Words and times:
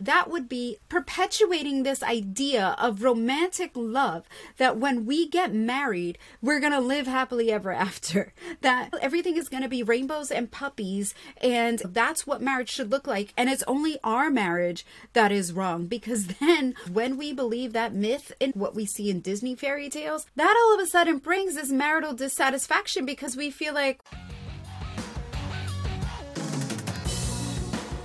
that 0.00 0.30
would 0.30 0.48
be 0.48 0.78
perpetuating 0.88 1.82
this 1.82 2.02
idea 2.02 2.74
of 2.78 3.02
romantic 3.02 3.72
love 3.74 4.26
that 4.56 4.78
when 4.78 5.04
we 5.04 5.28
get 5.28 5.54
married, 5.54 6.18
we're 6.40 6.60
going 6.60 6.72
to 6.72 6.80
live 6.80 7.06
happily 7.06 7.52
ever 7.52 7.72
after. 7.72 8.32
That 8.62 8.90
everything 9.00 9.36
is 9.36 9.48
going 9.48 9.62
to 9.62 9.68
be 9.68 9.82
rainbows 9.82 10.30
and 10.30 10.50
puppies, 10.50 11.14
and 11.40 11.78
that's 11.84 12.26
what 12.26 12.42
marriage 12.42 12.68
should 12.68 12.90
look 12.90 13.06
like. 13.06 13.32
And 13.36 13.48
it's 13.48 13.62
only 13.66 13.98
our 14.04 14.28
marriage 14.30 14.84
that 15.12 15.32
is 15.32 15.52
wrong 15.52 15.86
because 15.86 16.26
then 16.40 16.74
when 16.90 17.16
we 17.16 17.32
believe 17.32 17.72
that 17.72 17.94
myth 17.94 18.32
in 18.38 18.50
what 18.52 18.74
we 18.74 18.86
see 18.86 19.10
in 19.10 19.20
Disney 19.20 19.54
fairy 19.54 19.88
tales, 19.88 20.26
that 20.36 20.56
all 20.56 20.74
of 20.74 20.80
a 20.80 20.86
sudden 20.86 21.18
brings 21.18 21.54
this 21.54 21.70
marital 21.70 22.12
dissatisfaction 22.12 23.06
because 23.06 23.36
we 23.36 23.50
feel 23.50 23.74
like, 23.74 24.00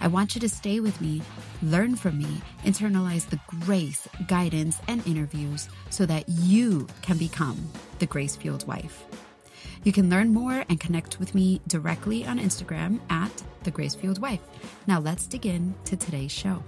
I 0.00 0.08
want 0.08 0.34
you 0.34 0.40
to 0.40 0.48
stay 0.48 0.80
with 0.80 1.00
me, 1.00 1.22
learn 1.62 1.96
from 1.96 2.18
me, 2.18 2.40
internalize 2.64 3.28
the 3.28 3.40
grace, 3.64 4.08
guidance, 4.26 4.78
and 4.88 5.06
interviews 5.06 5.68
so 5.90 6.06
that 6.06 6.28
you 6.28 6.86
can 7.02 7.18
become 7.18 7.58
the 7.98 8.06
grace 8.06 8.36
fueled 8.36 8.66
wife. 8.66 9.04
You 9.84 9.92
can 9.92 10.10
learn 10.10 10.32
more 10.32 10.64
and 10.68 10.80
connect 10.80 11.18
with 11.18 11.34
me 11.34 11.60
directly 11.68 12.24
on 12.24 12.38
Instagram 12.38 13.00
at 13.10 13.42
the 13.62 13.70
Grace 13.70 13.94
Fueled 13.94 14.20
Wife. 14.20 14.40
Now 14.86 14.98
let's 15.00 15.26
dig 15.26 15.46
in 15.46 15.74
to 15.84 15.96
today's 15.96 16.32
show. 16.32 16.62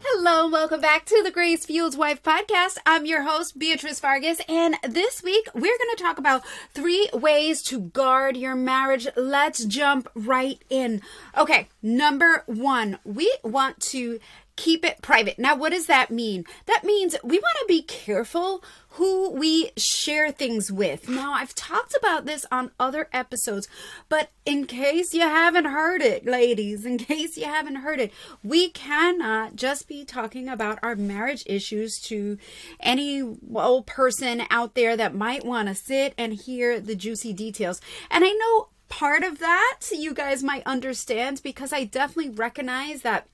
Hello, 0.00 0.44
and 0.44 0.52
welcome 0.52 0.80
back 0.80 1.06
to 1.06 1.22
the 1.24 1.30
Grace 1.32 1.66
Fueled 1.66 1.98
Wife 1.98 2.22
podcast. 2.22 2.78
I'm 2.86 3.04
your 3.04 3.22
host, 3.22 3.58
Beatriz 3.58 3.98
Vargas, 3.98 4.40
and 4.48 4.76
this 4.88 5.24
week 5.24 5.48
we're 5.54 5.76
going 5.76 5.96
to 5.96 6.02
talk 6.02 6.18
about 6.18 6.44
three 6.72 7.08
ways 7.12 7.62
to 7.64 7.80
guard 7.80 8.36
your 8.36 8.54
marriage. 8.54 9.08
Let's 9.16 9.64
jump 9.64 10.08
right 10.14 10.62
in. 10.70 11.02
Okay, 11.36 11.68
number 11.82 12.44
one, 12.46 13.00
we 13.04 13.36
want 13.42 13.80
to 13.80 14.20
keep 14.58 14.84
it 14.84 15.00
private. 15.00 15.38
Now, 15.38 15.54
what 15.54 15.72
does 15.72 15.86
that 15.86 16.10
mean? 16.10 16.44
That 16.66 16.82
means 16.82 17.14
we 17.22 17.38
want 17.38 17.56
to 17.60 17.66
be 17.68 17.80
careful 17.82 18.62
who 18.90 19.30
we 19.30 19.70
share 19.76 20.32
things 20.32 20.72
with. 20.72 21.08
Now, 21.08 21.32
I've 21.32 21.54
talked 21.54 21.94
about 21.96 22.26
this 22.26 22.44
on 22.50 22.72
other 22.80 23.08
episodes, 23.12 23.68
but 24.08 24.30
in 24.44 24.66
case 24.66 25.14
you 25.14 25.20
haven't 25.20 25.66
heard 25.66 26.02
it, 26.02 26.26
ladies, 26.26 26.84
in 26.84 26.98
case 26.98 27.36
you 27.36 27.44
haven't 27.44 27.76
heard 27.76 28.00
it, 28.00 28.12
we 28.42 28.70
cannot 28.70 29.54
just 29.54 29.86
be 29.86 30.04
talking 30.04 30.48
about 30.48 30.80
our 30.82 30.96
marriage 30.96 31.44
issues 31.46 32.00
to 32.00 32.36
any 32.80 33.22
old 33.54 33.86
person 33.86 34.42
out 34.50 34.74
there 34.74 34.96
that 34.96 35.14
might 35.14 35.46
want 35.46 35.68
to 35.68 35.74
sit 35.76 36.14
and 36.18 36.32
hear 36.32 36.80
the 36.80 36.96
juicy 36.96 37.32
details. 37.32 37.80
And 38.10 38.24
I 38.24 38.32
know 38.32 38.68
part 38.88 39.22
of 39.22 39.38
that 39.38 39.80
you 39.92 40.12
guys 40.12 40.42
might 40.42 40.66
understand 40.66 41.40
because 41.44 41.72
I 41.72 41.84
definitely 41.84 42.30
recognize 42.30 43.02
that 43.02 43.28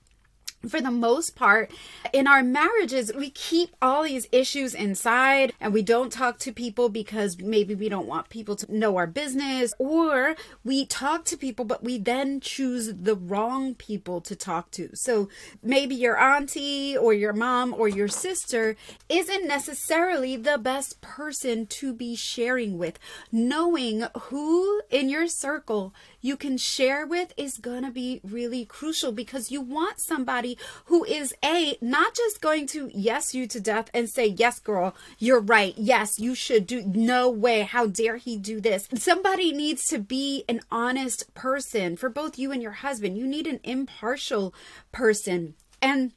for 0.67 0.81
the 0.81 0.91
most 0.91 1.35
part, 1.35 1.71
in 2.13 2.27
our 2.27 2.43
marriages, 2.43 3.11
we 3.13 3.29
keep 3.29 3.75
all 3.81 4.03
these 4.03 4.27
issues 4.31 4.73
inside 4.73 5.53
and 5.59 5.73
we 5.73 5.81
don't 5.81 6.11
talk 6.11 6.39
to 6.39 6.51
people 6.51 6.89
because 6.89 7.39
maybe 7.39 7.75
we 7.75 7.89
don't 7.89 8.07
want 8.07 8.29
people 8.29 8.55
to 8.55 8.75
know 8.75 8.97
our 8.97 9.07
business, 9.07 9.73
or 9.79 10.35
we 10.63 10.85
talk 10.85 11.25
to 11.25 11.37
people, 11.37 11.65
but 11.65 11.83
we 11.83 11.97
then 11.97 12.39
choose 12.39 12.93
the 12.93 13.15
wrong 13.15 13.75
people 13.75 14.21
to 14.21 14.35
talk 14.35 14.71
to. 14.71 14.89
So 14.93 15.29
maybe 15.63 15.95
your 15.95 16.17
auntie 16.17 16.97
or 16.97 17.13
your 17.13 17.33
mom 17.33 17.73
or 17.73 17.87
your 17.87 18.07
sister 18.07 18.75
isn't 19.09 19.47
necessarily 19.47 20.35
the 20.35 20.57
best 20.57 21.01
person 21.01 21.65
to 21.67 21.93
be 21.93 22.15
sharing 22.15 22.77
with. 22.77 22.99
Knowing 23.31 24.05
who 24.29 24.81
in 24.89 25.09
your 25.09 25.27
circle 25.27 25.93
you 26.25 26.35
can 26.35 26.57
share 26.57 27.05
with 27.05 27.33
is 27.37 27.57
going 27.59 27.83
to 27.83 27.91
be 27.91 28.19
really 28.23 28.65
crucial 28.65 29.11
because 29.11 29.51
you 29.51 29.61
want 29.61 29.99
somebody 29.99 30.57
who 30.85 31.03
is 31.05 31.33
a 31.43 31.77
not 31.81 32.15
just 32.15 32.41
going 32.41 32.65
to 32.65 32.89
yes 32.93 33.35
you 33.35 33.45
to 33.45 33.59
death 33.59 33.91
and 33.93 34.09
say 34.09 34.25
yes 34.25 34.59
girl 34.59 34.95
you're 35.19 35.39
right. 35.39 35.75
Yes 35.77 36.19
you 36.19 36.33
should 36.33 36.65
do 36.65 36.81
no 36.81 37.29
way. 37.29 37.61
How 37.61 37.85
dare 37.85 38.17
he 38.17 38.37
do 38.37 38.59
this? 38.59 38.87
Somebody 38.95 39.51
needs 39.51 39.85
to 39.85 39.99
be 39.99 40.43
an 40.49 40.61
honest 40.71 41.33
person. 41.35 41.95
For 41.95 42.09
both 42.09 42.39
you 42.39 42.51
and 42.51 42.61
your 42.61 42.71
husband 42.71 43.17
you 43.17 43.27
need 43.27 43.45
an 43.45 43.59
impartial 43.63 44.53
person. 44.91 45.53
And 45.81 46.11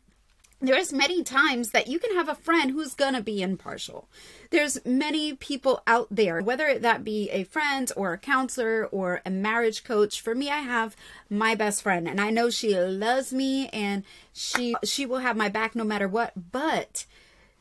there's 0.60 0.92
many 0.92 1.22
times 1.22 1.70
that 1.70 1.86
you 1.86 1.98
can 1.98 2.14
have 2.14 2.28
a 2.28 2.34
friend 2.34 2.72
who's 2.72 2.94
to 3.14 3.22
be 3.22 3.42
impartial. 3.42 4.08
There's 4.50 4.84
many 4.84 5.34
people 5.34 5.82
out 5.86 6.08
there, 6.10 6.40
whether 6.40 6.78
that 6.78 7.04
be 7.04 7.30
a 7.30 7.44
friend 7.44 7.90
or 7.96 8.12
a 8.12 8.18
counselor 8.18 8.86
or 8.86 9.22
a 9.24 9.30
marriage 9.30 9.84
coach. 9.84 10.20
For 10.20 10.34
me, 10.34 10.50
I 10.50 10.58
have 10.58 10.96
my 11.30 11.54
best 11.54 11.82
friend 11.82 12.08
and 12.08 12.20
I 12.20 12.30
know 12.30 12.50
she 12.50 12.76
loves 12.76 13.32
me 13.32 13.68
and 13.68 14.04
she 14.32 14.74
she 14.84 15.06
will 15.06 15.18
have 15.18 15.36
my 15.36 15.48
back 15.48 15.76
no 15.76 15.84
matter 15.84 16.08
what, 16.08 16.32
but 16.50 17.06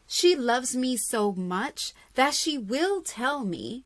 she 0.07 0.35
loves 0.35 0.75
me 0.75 0.97
so 0.97 1.33
much 1.33 1.93
that 2.15 2.33
she 2.33 2.57
will 2.57 3.01
tell 3.01 3.43
me 3.43 3.83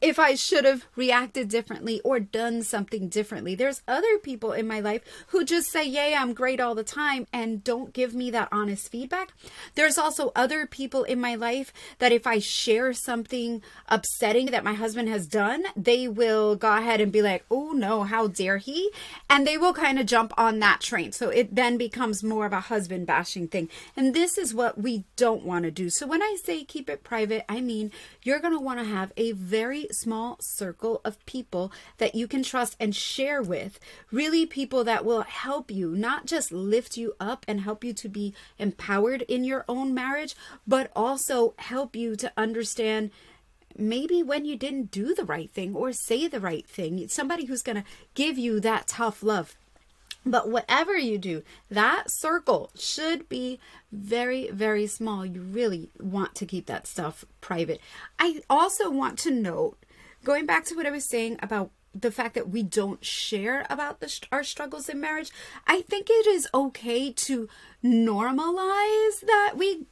if 0.00 0.18
I 0.18 0.34
should 0.34 0.64
have 0.64 0.86
reacted 0.96 1.48
differently 1.48 2.00
or 2.02 2.20
done 2.20 2.62
something 2.62 3.08
differently. 3.08 3.54
There's 3.54 3.82
other 3.86 4.18
people 4.18 4.52
in 4.52 4.66
my 4.66 4.80
life 4.80 5.02
who 5.28 5.44
just 5.44 5.70
say, 5.70 5.86
Yay, 5.86 6.14
I'm 6.14 6.32
great 6.32 6.60
all 6.60 6.74
the 6.74 6.84
time 6.84 7.26
and 7.32 7.62
don't 7.62 7.92
give 7.92 8.14
me 8.14 8.30
that 8.30 8.48
honest 8.50 8.90
feedback. 8.90 9.32
There's 9.74 9.98
also 9.98 10.32
other 10.34 10.66
people 10.66 11.04
in 11.04 11.20
my 11.20 11.34
life 11.34 11.72
that 11.98 12.12
if 12.12 12.26
I 12.26 12.38
share 12.38 12.92
something 12.92 13.62
upsetting 13.88 14.46
that 14.46 14.64
my 14.64 14.74
husband 14.74 15.08
has 15.08 15.26
done, 15.26 15.64
they 15.76 16.08
will 16.08 16.56
go 16.56 16.76
ahead 16.76 17.00
and 17.00 17.12
be 17.12 17.22
like, 17.22 17.44
Oh 17.50 17.72
no, 17.72 18.04
how 18.04 18.26
dare 18.26 18.58
he? 18.58 18.90
And 19.28 19.46
they 19.46 19.58
will 19.58 19.74
kind 19.74 19.98
of 19.98 20.06
jump 20.06 20.32
on 20.38 20.60
that 20.60 20.80
train. 20.80 21.12
So 21.12 21.28
it 21.28 21.54
then 21.54 21.76
becomes 21.76 22.24
more 22.24 22.46
of 22.46 22.52
a 22.52 22.60
husband 22.60 23.06
bashing 23.06 23.48
thing. 23.48 23.68
And 23.96 24.14
this 24.14 24.38
is 24.38 24.54
what 24.54 24.80
we 24.80 25.04
don't 25.16 25.44
want 25.44 25.64
to 25.64 25.70
do. 25.70 25.90
So 25.90 26.06
when 26.06 26.22
I 26.22 26.36
say 26.42 26.64
keep 26.64 26.88
it 26.88 27.04
private, 27.04 27.44
I 27.48 27.60
mean 27.60 27.92
you're 28.22 28.38
going 28.38 28.54
to 28.54 28.60
want 28.60 28.78
to 28.78 28.84
have 28.84 29.12
a 29.16 29.32
very 29.32 29.88
small 29.94 30.36
circle 30.40 31.00
of 31.04 31.24
people 31.26 31.72
that 31.98 32.14
you 32.14 32.26
can 32.26 32.42
trust 32.42 32.76
and 32.80 32.94
share 32.94 33.42
with. 33.42 33.78
Really, 34.10 34.46
people 34.46 34.84
that 34.84 35.04
will 35.04 35.22
help 35.22 35.70
you, 35.70 35.94
not 35.94 36.26
just 36.26 36.52
lift 36.52 36.96
you 36.96 37.14
up 37.20 37.44
and 37.48 37.60
help 37.60 37.84
you 37.84 37.92
to 37.94 38.08
be 38.08 38.34
empowered 38.58 39.22
in 39.22 39.44
your 39.44 39.64
own 39.68 39.94
marriage, 39.94 40.34
but 40.66 40.90
also 40.94 41.54
help 41.58 41.94
you 41.94 42.16
to 42.16 42.32
understand 42.36 43.10
maybe 43.76 44.22
when 44.22 44.44
you 44.44 44.56
didn't 44.56 44.90
do 44.90 45.14
the 45.14 45.24
right 45.24 45.50
thing 45.50 45.74
or 45.74 45.92
say 45.92 46.26
the 46.26 46.40
right 46.40 46.66
thing. 46.66 47.06
Somebody 47.08 47.46
who's 47.46 47.62
going 47.62 47.76
to 47.76 47.84
give 48.14 48.38
you 48.38 48.60
that 48.60 48.88
tough 48.88 49.22
love. 49.22 49.56
But 50.24 50.50
whatever 50.50 50.96
you 50.96 51.16
do, 51.16 51.42
that 51.70 52.10
circle 52.10 52.70
should 52.78 53.28
be 53.28 53.58
very, 53.90 54.50
very 54.50 54.86
small. 54.86 55.24
You 55.24 55.40
really 55.40 55.90
want 55.98 56.34
to 56.36 56.46
keep 56.46 56.66
that 56.66 56.86
stuff 56.86 57.24
private. 57.40 57.80
I 58.18 58.42
also 58.50 58.90
want 58.90 59.18
to 59.20 59.30
note, 59.30 59.78
going 60.22 60.44
back 60.44 60.64
to 60.66 60.74
what 60.74 60.86
I 60.86 60.90
was 60.90 61.08
saying 61.08 61.38
about 61.42 61.70
the 61.94 62.10
fact 62.10 62.34
that 62.34 62.50
we 62.50 62.62
don't 62.62 63.04
share 63.04 63.66
about 63.68 64.00
the, 64.00 64.20
our 64.30 64.44
struggles 64.44 64.88
in 64.88 65.00
marriage, 65.00 65.30
I 65.66 65.80
think 65.82 66.08
it 66.08 66.26
is 66.26 66.46
okay 66.54 67.12
to 67.12 67.48
normalize 67.82 69.20
that 69.26 69.54
we 69.56 69.86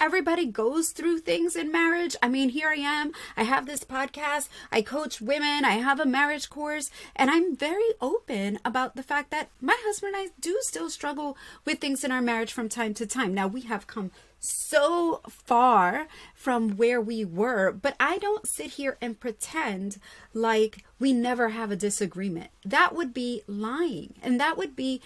everybody 0.00 0.46
goes 0.46 0.90
through 0.90 1.18
things 1.20 1.54
in 1.54 1.70
marriage. 1.70 2.16
I 2.22 2.28
mean, 2.28 2.48
here 2.48 2.68
I 2.68 2.76
am. 2.76 3.12
I 3.36 3.44
have 3.44 3.66
this 3.66 3.84
podcast. 3.84 4.48
I 4.72 4.82
coach 4.82 5.20
women. 5.20 5.64
I 5.64 5.74
have 5.74 6.00
a 6.00 6.06
marriage 6.06 6.50
course, 6.50 6.90
and 7.14 7.30
I'm 7.30 7.54
very 7.54 7.94
open 8.00 8.58
about 8.64 8.96
the 8.96 9.02
fact 9.02 9.30
that 9.30 9.50
my 9.60 9.76
husband 9.84 10.14
and 10.14 10.28
I 10.28 10.32
do 10.40 10.58
still 10.62 10.90
struggle 10.90 11.36
with 11.64 11.78
things 11.78 12.04
in 12.04 12.12
our 12.12 12.22
marriage 12.22 12.52
from 12.52 12.68
time 12.68 12.94
to 12.94 13.06
time. 13.06 13.34
Now, 13.34 13.46
we 13.46 13.62
have 13.62 13.86
come 13.86 14.10
so 14.40 15.20
far 15.28 16.06
from 16.34 16.76
where 16.76 17.00
we 17.00 17.24
were, 17.24 17.72
but 17.72 17.96
I 17.98 18.18
don't 18.18 18.46
sit 18.46 18.72
here 18.72 18.96
and 19.00 19.18
pretend 19.18 19.98
like 20.32 20.84
we 20.98 21.12
never 21.12 21.50
have 21.50 21.70
a 21.70 21.76
disagreement. 21.76 22.50
That 22.64 22.94
would 22.94 23.12
be 23.12 23.42
lying. 23.46 24.14
And 24.22 24.40
that 24.40 24.56
would 24.56 24.76
be 24.76 25.00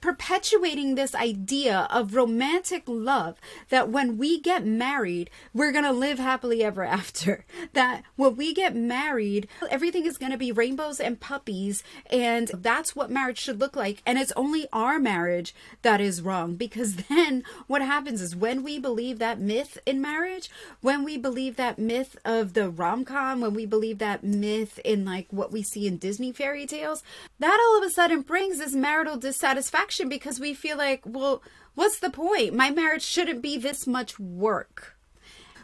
perpetuating 0.00 0.94
this 0.94 1.14
idea 1.14 1.88
of 1.90 2.14
romantic 2.14 2.84
love 2.86 3.36
that 3.70 3.88
when 3.88 4.18
we 4.18 4.40
get 4.40 4.64
married, 4.64 5.30
we're 5.52 5.72
going 5.72 5.84
to 5.84 5.92
live 5.92 6.18
happily 6.18 6.62
ever 6.62 6.84
after. 6.84 7.44
That 7.72 8.04
when 8.14 8.36
we 8.36 8.54
get 8.54 8.74
married, 8.74 9.48
everything 9.68 10.06
is 10.06 10.16
going 10.16 10.32
to 10.32 10.38
be 10.38 10.52
rainbows 10.52 11.00
and 11.00 11.20
puppies, 11.20 11.82
and 12.10 12.48
that's 12.54 12.96
what 12.96 13.10
marriage 13.10 13.38
should 13.38 13.60
look 13.60 13.76
like. 13.76 14.02
And 14.06 14.18
it's 14.18 14.32
only 14.36 14.66
our 14.72 14.98
marriage 14.98 15.54
that 15.82 16.00
is 16.00 16.22
wrong 16.22 16.54
because 16.66 16.96
then 16.96 17.42
what 17.66 17.82
happens 17.82 18.22
is 18.22 18.36
when 18.36 18.62
we 18.62 18.78
believe 18.78 19.18
that 19.18 19.40
myth 19.40 19.78
in 19.84 20.00
marriage, 20.00 20.48
when 20.80 21.04
we 21.04 21.18
believe 21.18 21.56
that 21.56 21.78
myth 21.78 22.16
of 22.24 22.54
the 22.54 22.70
rom 22.70 23.04
com, 23.04 23.40
when 23.40 23.52
we 23.52 23.66
believe 23.66 23.98
that 23.98 24.24
myth 24.24 24.78
in 24.84 25.04
like 25.04 25.26
what 25.30 25.52
we 25.52 25.62
see 25.62 25.86
in 25.86 25.98
Disney 25.98 26.32
fairy 26.32 26.66
tales, 26.66 27.02
that 27.38 27.58
all 27.60 27.78
of 27.78 27.84
a 27.86 27.90
sudden 27.90 28.22
brings 28.22 28.58
this 28.58 28.74
marital 28.74 29.16
dissatisfaction 29.16 29.85
because 30.08 30.40
we 30.40 30.54
feel 30.54 30.76
like, 30.76 31.02
well, 31.04 31.42
what's 31.74 31.98
the 31.98 32.10
point? 32.10 32.54
My 32.54 32.70
marriage 32.70 33.02
shouldn't 33.02 33.42
be 33.42 33.56
this 33.56 33.86
much 33.86 34.18
work. 34.18 34.96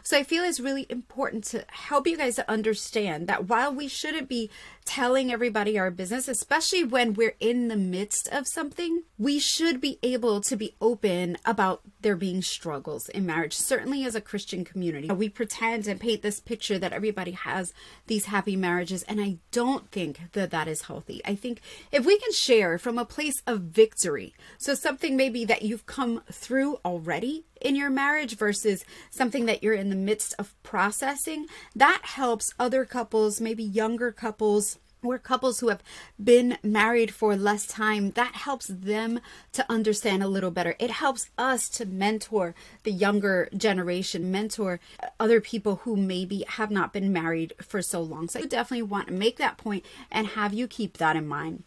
So 0.05 0.17
I 0.17 0.23
feel 0.23 0.43
it's 0.43 0.59
really 0.59 0.85
important 0.89 1.45
to 1.45 1.63
help 1.69 2.07
you 2.07 2.17
guys 2.17 2.35
to 2.35 2.51
understand 2.51 3.27
that 3.27 3.47
while 3.47 3.73
we 3.73 3.87
shouldn't 3.87 4.27
be 4.27 4.49
telling 4.85 5.31
everybody 5.31 5.77
our 5.77 5.91
business, 5.91 6.27
especially 6.27 6.83
when 6.83 7.13
we're 7.13 7.35
in 7.39 7.67
the 7.67 7.75
midst 7.75 8.27
of 8.31 8.47
something, 8.47 9.03
we 9.17 9.39
should 9.39 9.81
be 9.81 9.99
able 10.03 10.41
to 10.41 10.55
be 10.55 10.75
open 10.81 11.37
about 11.45 11.81
there 12.01 12.15
being 12.15 12.41
struggles 12.41 13.09
in 13.09 13.25
marriage. 13.25 13.55
Certainly, 13.55 14.05
as 14.05 14.15
a 14.15 14.21
Christian 14.21 14.63
community, 14.65 15.09
we 15.09 15.29
pretend 15.29 15.87
and 15.87 15.99
paint 15.99 16.21
this 16.21 16.39
picture 16.39 16.77
that 16.79 16.93
everybody 16.93 17.31
has 17.31 17.73
these 18.07 18.25
happy 18.25 18.55
marriages, 18.55 19.03
and 19.03 19.21
I 19.21 19.37
don't 19.51 19.89
think 19.91 20.19
that 20.33 20.51
that 20.51 20.67
is 20.67 20.83
healthy. 20.83 21.21
I 21.25 21.35
think 21.35 21.61
if 21.91 22.05
we 22.05 22.17
can 22.17 22.31
share 22.31 22.77
from 22.77 22.97
a 22.97 23.05
place 23.05 23.41
of 23.47 23.61
victory, 23.61 24.33
so 24.57 24.73
something 24.73 25.15
maybe 25.15 25.45
that 25.45 25.63
you've 25.63 25.85
come 25.85 26.21
through 26.31 26.77
already 26.85 27.45
in 27.61 27.75
your 27.75 27.89
marriage 27.89 28.37
versus 28.37 28.83
something 29.09 29.45
that 29.45 29.63
you're 29.63 29.73
in 29.73 29.89
the 29.89 29.95
midst 29.95 30.35
of 30.37 30.53
processing, 30.63 31.45
that 31.75 32.01
helps 32.03 32.53
other 32.59 32.85
couples, 32.85 33.39
maybe 33.39 33.63
younger 33.63 34.11
couples, 34.11 34.72
or 35.03 35.17
couples 35.17 35.59
who 35.59 35.69
have 35.69 35.83
been 36.21 36.57
married 36.63 37.13
for 37.13 37.35
less 37.35 37.67
time, 37.67 38.11
that 38.11 38.35
helps 38.35 38.67
them 38.67 39.19
to 39.51 39.65
understand 39.69 40.23
a 40.23 40.27
little 40.27 40.51
better. 40.51 40.75
It 40.79 40.91
helps 40.91 41.29
us 41.37 41.69
to 41.69 41.85
mentor 41.85 42.55
the 42.83 42.91
younger 42.91 43.49
generation, 43.55 44.31
mentor 44.31 44.79
other 45.19 45.41
people 45.41 45.77
who 45.77 45.95
maybe 45.95 46.45
have 46.47 46.71
not 46.71 46.93
been 46.93 47.13
married 47.13 47.53
for 47.61 47.81
so 47.81 48.01
long. 48.01 48.29
So 48.29 48.39
I 48.39 48.43
definitely 48.43 48.83
want 48.83 49.07
to 49.07 49.13
make 49.13 49.37
that 49.37 49.57
point 49.57 49.85
and 50.11 50.27
have 50.27 50.53
you 50.53 50.67
keep 50.67 50.97
that 50.97 51.15
in 51.15 51.27
mind. 51.27 51.63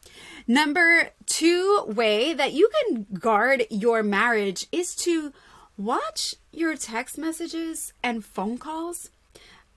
Number 0.46 1.10
two 1.26 1.84
way 1.86 2.34
that 2.34 2.52
you 2.52 2.70
can 2.80 3.06
guard 3.18 3.66
your 3.70 4.02
marriage 4.02 4.66
is 4.72 4.94
to 4.96 5.32
watch 5.76 6.34
your 6.52 6.74
text 6.76 7.18
messages 7.18 7.92
and 8.02 8.24
phone 8.24 8.58
calls 8.58 9.10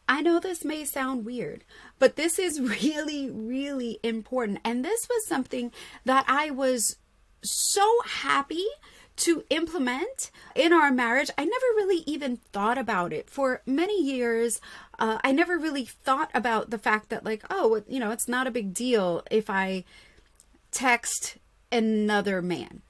I 0.10 0.22
know 0.22 0.40
this 0.40 0.66
may 0.66 0.86
sound 0.86 1.24
weird, 1.24 1.64
but 2.00 2.16
this 2.16 2.40
is 2.40 2.60
really, 2.84 3.30
really 3.30 4.00
important. 4.04 4.60
And 4.66 4.84
this 4.84 5.08
was 5.08 5.28
something 5.28 5.72
that 6.04 6.26
I 6.28 6.50
was 6.50 6.98
so 7.44 7.88
happy 8.06 8.66
to 9.18 9.44
implement 9.50 10.32
in 10.56 10.74
our 10.74 10.92
marriage. 10.92 11.30
I 11.38 11.46
never 11.46 11.66
really 11.76 12.04
even 12.08 12.38
thought 12.38 12.78
about 12.78 13.14
it 13.14 13.30
for 13.30 13.62
many 13.66 14.02
years. 14.02 14.60
Uh, 14.98 15.20
I 15.24 15.32
never 15.32 15.58
really 15.58 15.86
thought 15.86 16.32
about 16.34 16.70
the 16.72 16.78
fact 16.78 17.10
that, 17.10 17.24
like, 17.24 17.44
oh, 17.50 17.84
you 17.88 18.00
know, 18.00 18.12
it's 18.12 18.28
not 18.28 18.48
a 18.48 18.52
big 18.52 18.74
deal 18.74 19.24
if 19.30 19.50
I 19.50 19.84
text 20.72 21.38
another 21.72 22.42
man. 22.42 22.82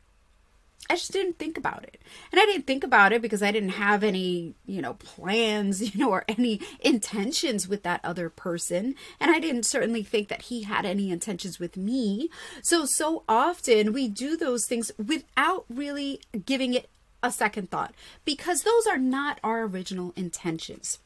I 0.90 0.96
just 0.96 1.12
didn't 1.12 1.38
think 1.38 1.58
about 1.58 1.84
it. 1.84 2.02
And 2.32 2.42
I 2.42 2.46
didn't 2.46 2.66
think 2.66 2.84
about 2.84 3.14
it 3.14 3.22
because 3.22 3.44
I 3.44 3.52
didn't 3.52 3.70
have 3.70 4.04
any, 4.04 4.56
you 4.66 4.82
know, 4.82 4.96
plans, 4.96 5.82
you 5.94 6.00
know, 6.00 6.10
or 6.10 6.26
any 6.28 6.62
intentions 6.80 7.68
with 7.68 7.84
that 7.84 8.02
other 8.04 8.30
person. 8.30 8.96
And 9.20 9.32
I 9.32 9.40
didn't 9.40 9.64
certainly 9.64 10.04
think 10.04 10.30
that 10.30 10.44
he 10.44 10.64
had 10.64 10.86
any 10.86 11.12
intentions 11.12 11.60
with 11.60 11.78
me. 11.78 12.30
So, 12.64 12.86
so 12.86 13.24
often 13.30 13.94
we 13.94 14.08
do 14.08 14.36
those 14.36 14.66
things 14.66 14.92
without 14.98 15.66
really 15.70 16.22
giving 16.46 16.74
it 16.74 16.90
a 17.22 17.32
second 17.32 17.70
thought 17.70 17.94
because 18.26 18.64
those 18.64 18.88
are 18.88 18.98
not 18.98 19.40
our 19.44 19.64
original 19.64 20.14
intentions. 20.16 21.00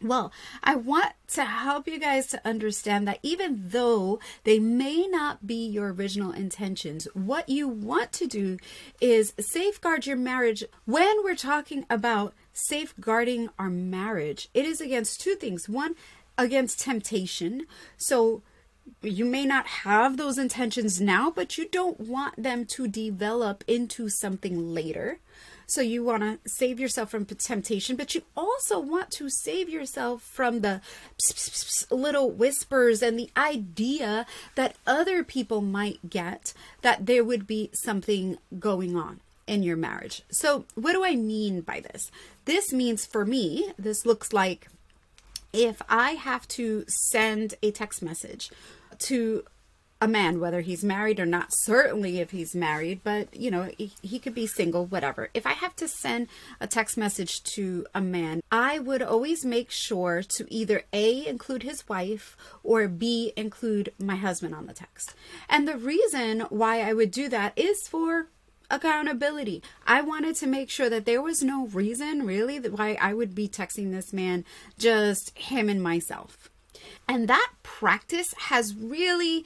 Well, 0.00 0.32
I 0.62 0.76
want 0.76 1.12
to 1.28 1.44
help 1.44 1.88
you 1.88 1.98
guys 1.98 2.28
to 2.28 2.46
understand 2.46 3.08
that 3.08 3.18
even 3.24 3.64
though 3.70 4.20
they 4.44 4.60
may 4.60 5.08
not 5.08 5.44
be 5.44 5.66
your 5.66 5.92
original 5.92 6.30
intentions, 6.30 7.08
what 7.14 7.48
you 7.48 7.66
want 7.66 8.12
to 8.12 8.28
do 8.28 8.58
is 9.00 9.34
safeguard 9.40 10.06
your 10.06 10.16
marriage. 10.16 10.62
When 10.84 11.24
we're 11.24 11.34
talking 11.34 11.84
about 11.90 12.32
safeguarding 12.52 13.48
our 13.58 13.70
marriage, 13.70 14.48
it 14.54 14.64
is 14.64 14.80
against 14.80 15.20
two 15.20 15.34
things. 15.34 15.68
One, 15.68 15.96
against 16.36 16.78
temptation. 16.78 17.66
So 17.96 18.42
you 19.02 19.24
may 19.24 19.44
not 19.44 19.66
have 19.66 20.16
those 20.16 20.38
intentions 20.38 21.00
now, 21.00 21.30
but 21.30 21.58
you 21.58 21.68
don't 21.68 21.98
want 22.00 22.40
them 22.40 22.64
to 22.66 22.86
develop 22.86 23.64
into 23.66 24.08
something 24.08 24.72
later. 24.72 25.18
So 25.68 25.82
you 25.82 26.02
want 26.02 26.22
to 26.22 26.38
save 26.48 26.80
yourself 26.80 27.10
from 27.10 27.26
temptation, 27.26 27.94
but 27.94 28.14
you 28.14 28.22
also 28.34 28.80
want 28.80 29.10
to 29.12 29.28
save 29.28 29.68
yourself 29.68 30.22
from 30.22 30.62
the 30.62 30.80
little 31.90 32.30
whispers 32.30 33.02
and 33.02 33.18
the 33.18 33.30
idea 33.36 34.24
that 34.54 34.76
other 34.86 35.22
people 35.22 35.60
might 35.60 36.08
get 36.08 36.54
that 36.80 37.04
there 37.04 37.22
would 37.22 37.46
be 37.46 37.68
something 37.74 38.38
going 38.58 38.96
on 38.96 39.20
in 39.46 39.62
your 39.62 39.76
marriage. 39.76 40.22
So, 40.30 40.64
what 40.74 40.92
do 40.92 41.04
I 41.04 41.16
mean 41.16 41.60
by 41.60 41.80
this? 41.80 42.10
This 42.46 42.72
means 42.72 43.04
for 43.04 43.26
me, 43.26 43.72
this 43.78 44.06
looks 44.06 44.32
like 44.32 44.68
if 45.52 45.82
I 45.86 46.12
have 46.12 46.48
to 46.48 46.84
send 46.88 47.56
a 47.62 47.72
text 47.72 48.02
message 48.02 48.50
to 49.00 49.44
a 50.00 50.06
man, 50.08 50.38
whether 50.38 50.60
he's 50.60 50.84
married 50.84 51.18
or 51.18 51.26
not, 51.26 51.48
certainly 51.52 52.20
if 52.20 52.30
he's 52.30 52.54
married, 52.54 53.00
but 53.02 53.34
you 53.34 53.50
know, 53.50 53.70
he, 53.76 53.92
he, 54.00 54.18
could 54.18 54.34
be 54.34 54.46
single, 54.46 54.86
whatever. 54.86 55.28
If 55.34 55.46
I 55.46 55.52
have 55.52 55.74
to 55.76 55.88
send 55.88 56.28
a 56.60 56.66
text 56.68 56.96
message 56.96 57.42
to 57.54 57.86
a 57.94 58.00
man, 58.00 58.40
I 58.52 58.78
would 58.78 59.02
always 59.02 59.44
make 59.44 59.70
sure 59.70 60.22
to 60.22 60.54
either 60.54 60.84
A, 60.92 61.26
include 61.26 61.64
his 61.64 61.88
wife, 61.88 62.36
or 62.62 62.86
B, 62.86 63.32
include 63.36 63.92
my 63.98 64.16
husband 64.16 64.54
on 64.54 64.66
the 64.66 64.72
text. 64.72 65.14
And 65.48 65.66
the 65.66 65.76
reason 65.76 66.40
why 66.48 66.80
I 66.80 66.92
would 66.92 67.10
do 67.10 67.28
that 67.30 67.52
is 67.56 67.88
for 67.88 68.28
accountability. 68.70 69.62
I 69.86 70.02
wanted 70.02 70.36
to 70.36 70.46
make 70.46 70.70
sure 70.70 70.90
that 70.90 71.06
there 71.06 71.22
was 71.22 71.42
no 71.42 71.66
reason 71.66 72.26
really 72.26 72.58
why 72.60 72.98
I 73.00 73.14
would 73.14 73.34
be 73.34 73.48
texting 73.48 73.90
this 73.90 74.12
man, 74.12 74.44
just 74.78 75.36
him 75.36 75.68
and 75.68 75.82
myself. 75.82 76.50
And 77.08 77.26
that 77.28 77.50
practice 77.62 78.34
has 78.34 78.74
really 78.74 79.44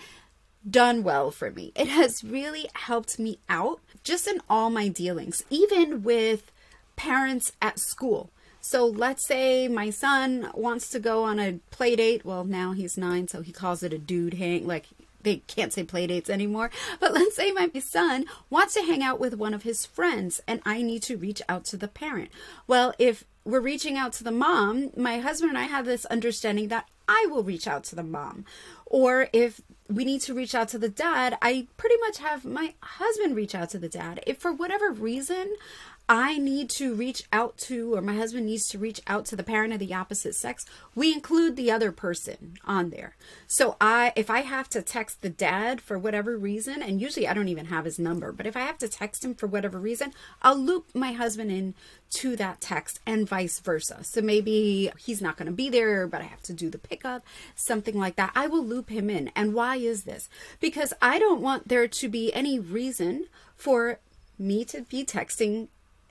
done 0.68 1.02
well 1.02 1.30
for 1.30 1.50
me. 1.50 1.72
It 1.74 1.88
has 1.88 2.22
really 2.24 2.68
helped 2.74 3.18
me 3.18 3.38
out 3.48 3.80
just 4.04 4.26
in 4.26 4.40
all 4.48 4.70
my 4.70 4.88
dealings, 4.88 5.42
even 5.50 6.02
with 6.02 6.50
parents 6.96 7.52
at 7.60 7.78
school. 7.78 8.30
So 8.60 8.86
let's 8.86 9.26
say 9.26 9.66
my 9.66 9.90
son 9.90 10.50
wants 10.54 10.88
to 10.90 11.00
go 11.00 11.24
on 11.24 11.40
a 11.40 11.58
play 11.70 11.96
date. 11.96 12.24
Well, 12.24 12.44
now 12.44 12.72
he's 12.72 12.96
nine, 12.96 13.26
so 13.26 13.42
he 13.42 13.50
calls 13.50 13.82
it 13.82 13.92
a 13.92 13.98
dude 13.98 14.34
hang. 14.34 14.66
Like 14.66 14.86
they 15.22 15.36
can't 15.48 15.72
say 15.72 15.82
play 15.82 16.06
dates 16.06 16.30
anymore. 16.30 16.70
But 17.00 17.12
let's 17.12 17.34
say 17.34 17.50
my 17.50 17.70
son 17.80 18.26
wants 18.50 18.74
to 18.74 18.82
hang 18.82 19.02
out 19.02 19.18
with 19.18 19.34
one 19.34 19.54
of 19.54 19.64
his 19.64 19.84
friends 19.84 20.40
and 20.46 20.60
I 20.64 20.82
need 20.82 21.02
to 21.04 21.16
reach 21.16 21.42
out 21.48 21.64
to 21.66 21.76
the 21.76 21.88
parent. 21.88 22.30
Well, 22.68 22.94
if 22.98 23.24
we're 23.44 23.60
reaching 23.60 23.96
out 23.96 24.12
to 24.14 24.24
the 24.24 24.30
mom, 24.30 24.90
my 24.96 25.18
husband 25.18 25.50
and 25.50 25.58
I 25.58 25.64
have 25.64 25.84
this 25.84 26.04
understanding 26.06 26.68
that 26.68 26.88
I 27.08 27.26
will 27.28 27.42
reach 27.42 27.66
out 27.66 27.84
to 27.84 27.96
the 27.96 28.02
mom. 28.02 28.44
Or 28.86 29.28
if 29.32 29.60
we 29.88 30.04
need 30.04 30.20
to 30.22 30.34
reach 30.34 30.54
out 30.54 30.68
to 30.68 30.78
the 30.78 30.88
dad, 30.88 31.36
I 31.42 31.66
pretty 31.76 31.96
much 32.00 32.18
have 32.18 32.44
my 32.44 32.74
husband 32.80 33.34
reach 33.36 33.54
out 33.54 33.70
to 33.70 33.78
the 33.78 33.88
dad. 33.88 34.22
If 34.26 34.38
for 34.38 34.52
whatever 34.52 34.90
reason 34.90 35.56
I 36.14 36.36
need 36.36 36.68
to 36.72 36.94
reach 36.94 37.22
out 37.32 37.56
to, 37.68 37.94
or 37.94 38.02
my 38.02 38.14
husband 38.14 38.44
needs 38.44 38.68
to 38.68 38.78
reach 38.78 39.00
out 39.06 39.24
to 39.24 39.34
the 39.34 39.42
parent 39.42 39.72
of 39.72 39.78
the 39.78 39.94
opposite 39.94 40.34
sex, 40.34 40.66
we 40.94 41.10
include 41.10 41.56
the 41.56 41.70
other 41.70 41.90
person 41.90 42.58
on 42.66 42.90
there. 42.90 43.16
So 43.46 43.78
I, 43.80 44.12
if 44.14 44.28
I 44.28 44.40
have 44.40 44.68
to 44.70 44.82
text 44.82 45.22
the 45.22 45.30
dad 45.30 45.80
for 45.80 45.98
whatever 45.98 46.36
reason, 46.36 46.82
and 46.82 47.00
usually 47.00 47.26
I 47.26 47.32
don't 47.32 47.48
even 47.48 47.64
have 47.64 47.86
his 47.86 47.98
number, 47.98 48.30
but 48.30 48.46
if 48.46 48.58
I 48.58 48.60
have 48.60 48.76
to 48.80 48.88
text 48.88 49.24
him 49.24 49.34
for 49.34 49.46
whatever 49.46 49.78
reason, 49.78 50.12
I'll 50.42 50.58
loop 50.58 50.94
my 50.94 51.12
husband 51.12 51.50
in 51.50 51.74
to 52.10 52.36
that 52.36 52.60
text 52.60 53.00
and 53.06 53.26
vice 53.26 53.58
versa. 53.60 54.04
So 54.04 54.20
maybe 54.20 54.92
he's 54.98 55.22
not 55.22 55.38
going 55.38 55.46
to 55.46 55.52
be 55.52 55.70
there, 55.70 56.06
but 56.06 56.20
I 56.20 56.24
have 56.24 56.42
to 56.42 56.52
do 56.52 56.68
the 56.68 56.76
pickup, 56.76 57.24
something 57.54 57.98
like 57.98 58.16
that. 58.16 58.32
I 58.34 58.48
will 58.48 58.62
loop 58.62 58.90
him 58.90 59.08
in. 59.08 59.28
And 59.34 59.54
why 59.54 59.76
is 59.76 60.04
this? 60.04 60.28
Because 60.60 60.92
I 61.00 61.18
don't 61.18 61.40
want 61.40 61.68
there 61.68 61.88
to 61.88 62.08
be 62.10 62.34
any 62.34 62.58
reason 62.58 63.28
for 63.56 63.98
me 64.38 64.66
to 64.66 64.82
be 64.82 65.06
texting 65.06 65.68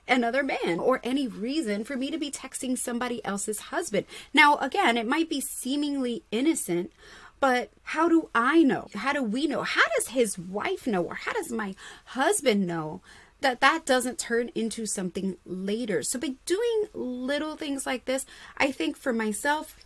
another 0.08 0.42
man 0.42 0.78
or 0.78 1.00
any 1.02 1.26
reason 1.26 1.84
for 1.84 1.96
me 1.96 2.10
to 2.10 2.18
be 2.18 2.30
texting 2.30 2.76
somebody 2.76 3.24
else's 3.24 3.60
husband. 3.60 4.06
Now, 4.34 4.56
again, 4.58 4.96
it 4.96 5.06
might 5.06 5.28
be 5.28 5.40
seemingly 5.40 6.22
innocent, 6.30 6.92
but 7.40 7.70
how 7.82 8.08
do 8.08 8.28
I 8.34 8.62
know? 8.62 8.88
How 8.94 9.12
do 9.12 9.22
we 9.22 9.46
know? 9.46 9.62
How 9.62 9.82
does 9.96 10.08
his 10.08 10.38
wife 10.38 10.86
know? 10.86 11.02
Or 11.02 11.14
how 11.14 11.32
does 11.32 11.50
my 11.50 11.74
husband 12.06 12.66
know 12.66 13.00
that 13.40 13.60
that 13.60 13.84
doesn't 13.84 14.18
turn 14.18 14.50
into 14.54 14.86
something 14.86 15.36
later? 15.44 16.02
So, 16.02 16.18
by 16.18 16.34
doing 16.46 16.88
little 16.94 17.56
things 17.56 17.86
like 17.86 18.04
this, 18.04 18.26
I 18.56 18.70
think 18.70 18.96
for 18.96 19.12
myself, 19.12 19.76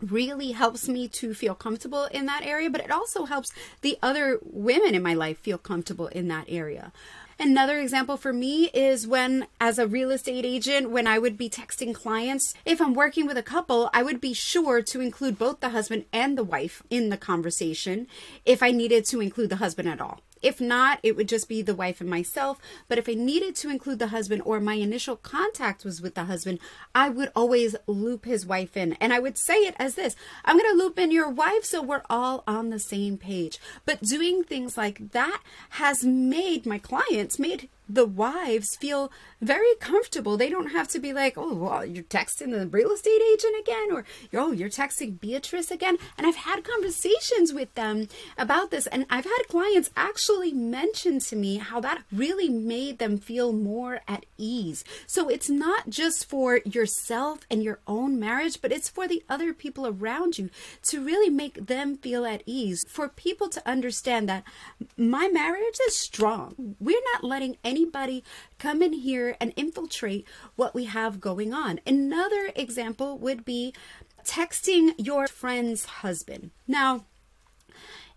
really 0.00 0.52
helps 0.52 0.88
me 0.88 1.08
to 1.08 1.34
feel 1.34 1.54
comfortable 1.54 2.04
in 2.04 2.26
that 2.26 2.44
area, 2.44 2.70
but 2.70 2.80
it 2.80 2.90
also 2.90 3.24
helps 3.24 3.52
the 3.80 3.98
other 4.02 4.38
women 4.42 4.94
in 4.94 5.02
my 5.02 5.14
life 5.14 5.38
feel 5.38 5.58
comfortable 5.58 6.06
in 6.06 6.28
that 6.28 6.46
area. 6.48 6.92
Another 7.40 7.78
example 7.78 8.16
for 8.16 8.32
me 8.32 8.64
is 8.74 9.06
when, 9.06 9.46
as 9.60 9.78
a 9.78 9.86
real 9.86 10.10
estate 10.10 10.44
agent, 10.44 10.90
when 10.90 11.06
I 11.06 11.20
would 11.20 11.38
be 11.38 11.48
texting 11.48 11.94
clients, 11.94 12.52
if 12.64 12.80
I'm 12.80 12.94
working 12.94 13.28
with 13.28 13.38
a 13.38 13.44
couple, 13.44 13.90
I 13.94 14.02
would 14.02 14.20
be 14.20 14.34
sure 14.34 14.82
to 14.82 15.00
include 15.00 15.38
both 15.38 15.60
the 15.60 15.68
husband 15.68 16.06
and 16.12 16.36
the 16.36 16.42
wife 16.42 16.82
in 16.90 17.10
the 17.10 17.16
conversation 17.16 18.08
if 18.44 18.60
I 18.60 18.72
needed 18.72 19.04
to 19.06 19.20
include 19.20 19.50
the 19.50 19.56
husband 19.56 19.88
at 19.88 20.00
all. 20.00 20.20
If 20.42 20.60
not, 20.60 20.98
it 21.02 21.16
would 21.16 21.28
just 21.28 21.48
be 21.48 21.62
the 21.62 21.74
wife 21.74 22.00
and 22.00 22.08
myself. 22.10 22.58
But 22.88 22.98
if 22.98 23.08
I 23.08 23.14
needed 23.14 23.56
to 23.56 23.70
include 23.70 23.98
the 23.98 24.08
husband 24.08 24.42
or 24.44 24.60
my 24.60 24.74
initial 24.74 25.16
contact 25.16 25.84
was 25.84 26.00
with 26.00 26.14
the 26.14 26.24
husband, 26.24 26.58
I 26.94 27.08
would 27.08 27.30
always 27.34 27.76
loop 27.86 28.24
his 28.24 28.46
wife 28.46 28.76
in. 28.76 28.94
And 28.94 29.12
I 29.12 29.18
would 29.18 29.38
say 29.38 29.54
it 29.54 29.74
as 29.78 29.94
this 29.94 30.16
I'm 30.44 30.58
going 30.58 30.70
to 30.70 30.82
loop 30.82 30.98
in 30.98 31.10
your 31.10 31.28
wife 31.28 31.64
so 31.64 31.82
we're 31.82 32.02
all 32.08 32.44
on 32.46 32.70
the 32.70 32.78
same 32.78 33.18
page. 33.18 33.58
But 33.84 34.02
doing 34.02 34.44
things 34.44 34.76
like 34.76 35.12
that 35.12 35.42
has 35.70 36.04
made 36.04 36.66
my 36.66 36.78
clients, 36.78 37.38
made 37.38 37.68
the 37.88 38.06
wives 38.06 38.76
feel 38.76 39.10
very 39.40 39.74
comfortable. 39.80 40.36
They 40.36 40.50
don't 40.50 40.72
have 40.72 40.88
to 40.88 40.98
be 40.98 41.12
like, 41.12 41.34
oh, 41.36 41.54
well, 41.54 41.84
you're 41.84 42.04
texting 42.04 42.50
the 42.50 42.66
real 42.66 42.92
estate 42.92 43.22
agent 43.32 43.54
again, 43.60 43.92
or 43.92 44.04
oh, 44.34 44.52
you're 44.52 44.68
texting 44.68 45.18
Beatriz 45.18 45.70
again. 45.70 45.96
And 46.16 46.26
I've 46.26 46.36
had 46.36 46.64
conversations 46.64 47.52
with 47.52 47.74
them 47.74 48.08
about 48.36 48.70
this, 48.70 48.86
and 48.86 49.06
I've 49.08 49.24
had 49.24 49.48
clients 49.48 49.90
actually 49.96 50.52
mention 50.52 51.20
to 51.20 51.36
me 51.36 51.56
how 51.56 51.80
that 51.80 52.02
really 52.12 52.48
made 52.48 52.98
them 52.98 53.18
feel 53.18 53.52
more 53.52 54.00
at 54.06 54.26
ease. 54.36 54.84
So 55.06 55.28
it's 55.28 55.48
not 55.48 55.88
just 55.88 56.28
for 56.28 56.60
yourself 56.64 57.40
and 57.50 57.62
your 57.62 57.80
own 57.86 58.18
marriage, 58.18 58.60
but 58.60 58.72
it's 58.72 58.88
for 58.88 59.08
the 59.08 59.22
other 59.28 59.54
people 59.54 59.86
around 59.86 60.38
you 60.38 60.50
to 60.88 61.04
really 61.04 61.30
make 61.30 61.66
them 61.66 61.96
feel 61.96 62.24
at 62.24 62.42
ease. 62.44 62.84
For 62.88 63.08
people 63.08 63.48
to 63.50 63.68
understand 63.68 64.28
that 64.28 64.44
my 64.96 65.28
marriage 65.28 65.78
is 65.86 65.98
strong. 65.98 66.76
We're 66.78 67.02
not 67.14 67.24
letting 67.24 67.56
any 67.64 67.77
anybody 67.78 68.24
come 68.58 68.82
in 68.82 68.92
here 68.92 69.36
and 69.40 69.52
infiltrate 69.56 70.26
what 70.56 70.74
we 70.74 70.84
have 70.84 71.20
going 71.20 71.54
on. 71.54 71.80
Another 71.86 72.50
example 72.56 73.18
would 73.18 73.44
be 73.44 73.72
texting 74.24 74.94
your 74.98 75.28
friend's 75.28 75.84
husband. 75.84 76.50
Now, 76.66 77.04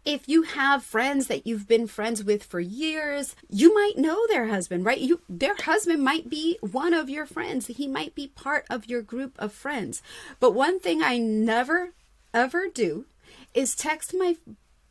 if 0.03 0.27
you 0.27 0.41
have 0.41 0.83
friends 0.83 1.27
that 1.27 1.45
you've 1.45 1.67
been 1.67 1.85
friends 1.85 2.23
with 2.23 2.43
for 2.43 2.59
years, 2.59 3.35
you 3.49 3.73
might 3.73 3.97
know 3.99 4.25
their 4.27 4.47
husband, 4.47 4.83
right? 4.83 4.97
You 4.97 5.21
their 5.29 5.55
husband 5.55 6.03
might 6.03 6.27
be 6.27 6.57
one 6.61 6.95
of 6.95 7.07
your 7.07 7.27
friends. 7.27 7.67
He 7.67 7.87
might 7.87 8.15
be 8.15 8.27
part 8.27 8.65
of 8.67 8.87
your 8.87 9.03
group 9.03 9.35
of 9.37 9.53
friends. 9.53 10.01
But 10.39 10.55
one 10.55 10.79
thing 10.79 11.03
I 11.03 11.19
never 11.19 11.91
ever 12.33 12.67
do 12.67 13.05
is 13.53 13.75
text 13.75 14.15
my 14.17 14.37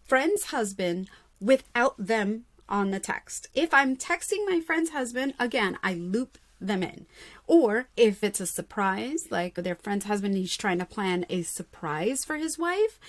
friend's 0.05 0.45
husband 0.45 1.09
without 1.41 1.95
them 1.99 2.45
on 2.71 2.91
the 2.91 3.01
text. 3.01 3.49
If 3.55 3.75
I'm 3.75 3.97
texting 3.97 4.49
my 4.49 4.61
friend's 4.61 4.91
husband, 4.91 5.35
again, 5.39 5.79
I 5.83 5.95
loop 5.95 6.39
them 6.61 6.83
in. 6.83 7.07
Or 7.47 7.89
if 7.97 8.23
it's 8.23 8.41
a 8.41 8.47
surprise, 8.47 9.29
like 9.31 9.55
their 9.55 9.75
friend's 9.75 10.05
husband, 10.05 10.35
he's 10.37 10.57
trying 10.57 10.79
to 10.79 10.85
plan 10.85 11.27
a 11.29 11.43
surprise 11.43 12.25
for 12.25 12.37
his 12.37 12.59
wife, 12.59 13.01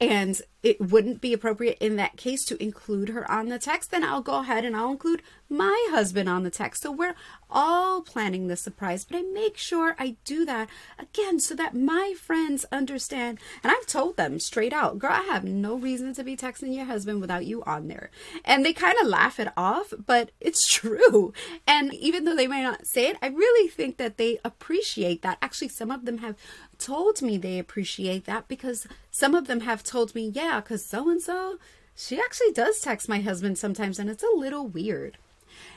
and 0.00 0.40
it 0.62 0.80
wouldn't 0.80 1.20
be 1.20 1.32
appropriate 1.32 1.78
in 1.80 1.96
that 1.96 2.16
case 2.16 2.44
to 2.46 2.62
include 2.62 3.10
her 3.10 3.30
on 3.30 3.48
the 3.48 3.58
text, 3.58 3.90
then 3.90 4.04
I'll 4.04 4.20
go 4.20 4.40
ahead 4.40 4.64
and 4.64 4.76
I'll 4.76 4.90
include 4.90 5.22
my 5.48 5.88
husband 5.90 6.28
on 6.28 6.42
the 6.42 6.50
text. 6.50 6.82
So 6.82 6.90
we're 6.90 7.14
all 7.48 8.02
planning 8.02 8.48
the 8.48 8.56
surprise, 8.56 9.04
but 9.04 9.16
I 9.16 9.22
make 9.22 9.56
sure 9.56 9.94
I 9.98 10.16
do 10.24 10.44
that 10.44 10.68
again 10.98 11.38
so 11.40 11.54
that 11.54 11.74
my 11.74 12.14
friends 12.20 12.66
understand. 12.72 13.38
And 13.62 13.72
I've 13.72 13.86
told 13.86 14.16
them 14.16 14.40
straight 14.40 14.72
out, 14.72 14.98
girl, 14.98 15.12
I 15.12 15.22
have 15.22 15.44
no 15.44 15.76
reason 15.76 16.14
to 16.14 16.24
be 16.24 16.36
texting 16.36 16.74
your 16.74 16.86
husband 16.86 17.20
without 17.20 17.46
you 17.46 17.62
on 17.64 17.88
there. 17.88 18.10
And 18.44 18.64
they 18.64 18.72
kind 18.72 18.96
of 19.00 19.06
laugh 19.06 19.38
it 19.38 19.48
off, 19.56 19.92
but 20.04 20.30
it's 20.40 20.66
true. 20.72 21.32
And 21.66 21.94
even 21.94 22.24
though 22.24 22.36
they 22.36 22.48
may 22.48 22.62
not 22.62 22.86
say 22.86 23.08
it, 23.08 23.16
I 23.22 23.28
really 23.28 23.68
think 23.68 23.96
that 23.98 24.16
they 24.16 24.38
appreciate 24.44 25.22
that. 25.22 25.38
Actually, 25.40 25.68
some 25.68 25.90
of 25.90 26.04
them 26.04 26.18
have 26.18 26.36
told 26.78 27.22
me 27.22 27.36
they 27.36 27.58
appreciate 27.58 28.24
that 28.24 28.48
because 28.48 28.86
some 29.10 29.34
of 29.34 29.46
them 29.46 29.60
have 29.60 29.82
told 29.82 30.14
me, 30.14 30.30
yeah, 30.34 30.60
because 30.60 30.84
so 30.84 31.08
and 31.08 31.22
so, 31.22 31.58
she 31.94 32.18
actually 32.18 32.52
does 32.52 32.80
text 32.80 33.08
my 33.08 33.20
husband 33.20 33.56
sometimes, 33.56 33.98
and 33.98 34.10
it's 34.10 34.22
a 34.22 34.36
little 34.36 34.66
weird. 34.68 35.16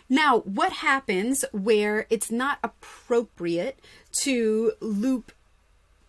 Now, 0.09 0.39
what 0.39 0.73
happens 0.73 1.45
where 1.51 2.07
it's 2.09 2.31
not 2.31 2.57
appropriate 2.63 3.79
to 4.13 4.73
loop 4.81 5.31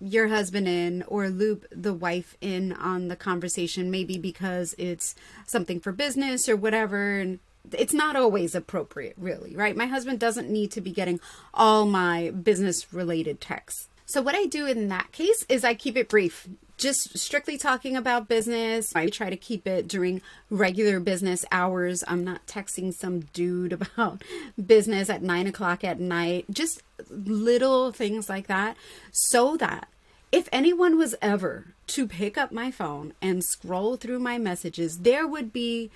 your 0.00 0.28
husband 0.28 0.66
in 0.66 1.02
or 1.02 1.28
loop 1.28 1.66
the 1.70 1.92
wife 1.92 2.34
in 2.40 2.72
on 2.72 3.08
the 3.08 3.16
conversation, 3.16 3.90
maybe 3.90 4.16
because 4.16 4.74
it's 4.78 5.14
something 5.46 5.78
for 5.78 5.92
business 5.92 6.48
or 6.48 6.56
whatever, 6.56 7.18
and 7.18 7.38
it's 7.72 7.92
not 7.92 8.16
always 8.16 8.54
appropriate, 8.54 9.14
really, 9.18 9.54
right? 9.54 9.76
My 9.76 9.86
husband 9.86 10.18
doesn't 10.18 10.48
need 10.48 10.70
to 10.72 10.80
be 10.80 10.90
getting 10.90 11.20
all 11.52 11.84
my 11.84 12.30
business 12.30 12.94
related 12.94 13.42
texts. 13.42 13.88
So, 14.10 14.20
what 14.20 14.34
I 14.34 14.46
do 14.46 14.66
in 14.66 14.88
that 14.88 15.12
case 15.12 15.46
is 15.48 15.62
I 15.62 15.74
keep 15.74 15.96
it 15.96 16.08
brief 16.08 16.48
just 16.76 17.16
strictly 17.16 17.56
talking 17.56 17.94
about 17.94 18.26
business. 18.26 18.96
I 18.96 19.06
try 19.06 19.30
to 19.30 19.36
keep 19.36 19.68
it 19.68 19.86
during 19.86 20.20
regular 20.50 20.98
business 20.98 21.44
hours. 21.52 22.02
I'm 22.08 22.24
not 22.24 22.44
texting 22.48 22.92
some 22.92 23.20
dude 23.32 23.72
about 23.80 24.24
business 24.66 25.08
at 25.08 25.22
nine 25.22 25.46
o'clock 25.46 25.84
at 25.84 26.00
night. 26.00 26.46
Just 26.50 26.82
little 27.08 27.92
things 27.92 28.28
like 28.28 28.48
that. 28.48 28.76
So 29.12 29.56
that 29.58 29.86
if 30.32 30.48
anyone 30.50 30.98
was 30.98 31.14
ever 31.22 31.66
to 31.88 32.08
pick 32.08 32.36
up 32.36 32.50
my 32.50 32.72
phone 32.72 33.12
and 33.22 33.44
scroll 33.44 33.94
through 33.94 34.18
my 34.18 34.38
messages, 34.38 34.98
there 34.98 35.28
would 35.28 35.52
be 35.52 35.88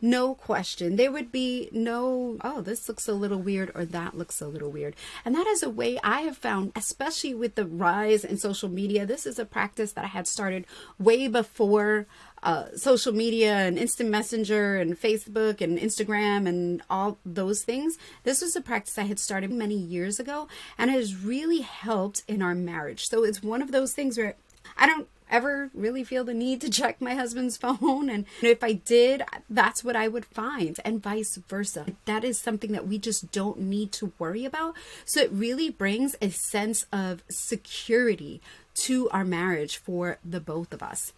no 0.00 0.34
question. 0.34 0.96
There 0.96 1.12
would 1.12 1.32
be 1.32 1.68
no, 1.72 2.36
oh, 2.42 2.60
this 2.60 2.88
looks 2.88 3.08
a 3.08 3.12
little 3.12 3.38
weird 3.38 3.70
or 3.74 3.84
that 3.86 4.16
looks 4.16 4.40
a 4.40 4.48
little 4.48 4.70
weird. 4.70 4.96
And 5.24 5.34
that 5.34 5.46
is 5.46 5.62
a 5.62 5.70
way 5.70 5.98
I 6.02 6.22
have 6.22 6.36
found, 6.36 6.72
especially 6.76 7.34
with 7.34 7.54
the 7.54 7.66
rise 7.66 8.24
in 8.24 8.36
social 8.36 8.68
media. 8.68 9.06
This 9.06 9.24
is 9.24 9.38
a 9.38 9.44
practice 9.44 9.92
that 9.92 10.04
I 10.04 10.08
had 10.08 10.26
started 10.26 10.66
way 10.98 11.28
before 11.28 12.06
uh, 12.42 12.66
social 12.76 13.12
media 13.12 13.54
and 13.54 13.78
instant 13.78 14.10
messenger 14.10 14.76
and 14.76 15.00
Facebook 15.00 15.60
and 15.60 15.78
Instagram 15.78 16.46
and 16.46 16.82
all 16.90 17.16
those 17.24 17.62
things. 17.62 17.96
This 18.24 18.42
was 18.42 18.54
a 18.54 18.60
practice 18.60 18.98
I 18.98 19.04
had 19.04 19.18
started 19.18 19.50
many 19.50 19.76
years 19.76 20.20
ago 20.20 20.48
and 20.76 20.90
it 20.90 20.94
has 20.94 21.24
really 21.24 21.62
helped 21.62 22.22
in 22.28 22.42
our 22.42 22.54
marriage. 22.54 23.06
So 23.08 23.24
it's 23.24 23.42
one 23.42 23.62
of 23.62 23.72
those 23.72 23.94
things 23.94 24.18
where 24.18 24.34
I 24.76 24.86
don't 24.86 25.08
ever 25.34 25.68
really 25.74 26.04
feel 26.04 26.22
the 26.22 26.32
need 26.32 26.60
to 26.60 26.70
check 26.70 27.00
my 27.00 27.14
husband's 27.14 27.56
phone. 27.64 28.08
And 28.08 28.24
if 28.40 28.62
I 28.62 28.74
did, 28.74 29.22
that's 29.50 29.82
what 29.82 29.96
I 29.96 30.06
would 30.06 30.24
find, 30.24 30.78
and 30.84 31.02
vice 31.02 31.36
versa. 31.48 31.86
That 32.04 32.22
is 32.22 32.38
something 32.38 32.70
that 32.72 32.86
we 32.86 32.98
just 32.98 33.32
don't 33.32 33.58
need 33.58 33.90
to 33.92 34.12
worry 34.18 34.44
about. 34.44 34.76
So 35.04 35.20
it 35.20 35.32
really 35.32 35.70
brings 35.70 36.14
a 36.22 36.30
sense 36.30 36.86
of 36.92 37.24
security 37.28 38.40
to 38.74 39.08
our 39.10 39.24
marriage 39.24 39.76
for 39.76 40.18
the 40.24 40.40
both 40.40 40.72
of 40.72 40.82
us. 40.82 41.12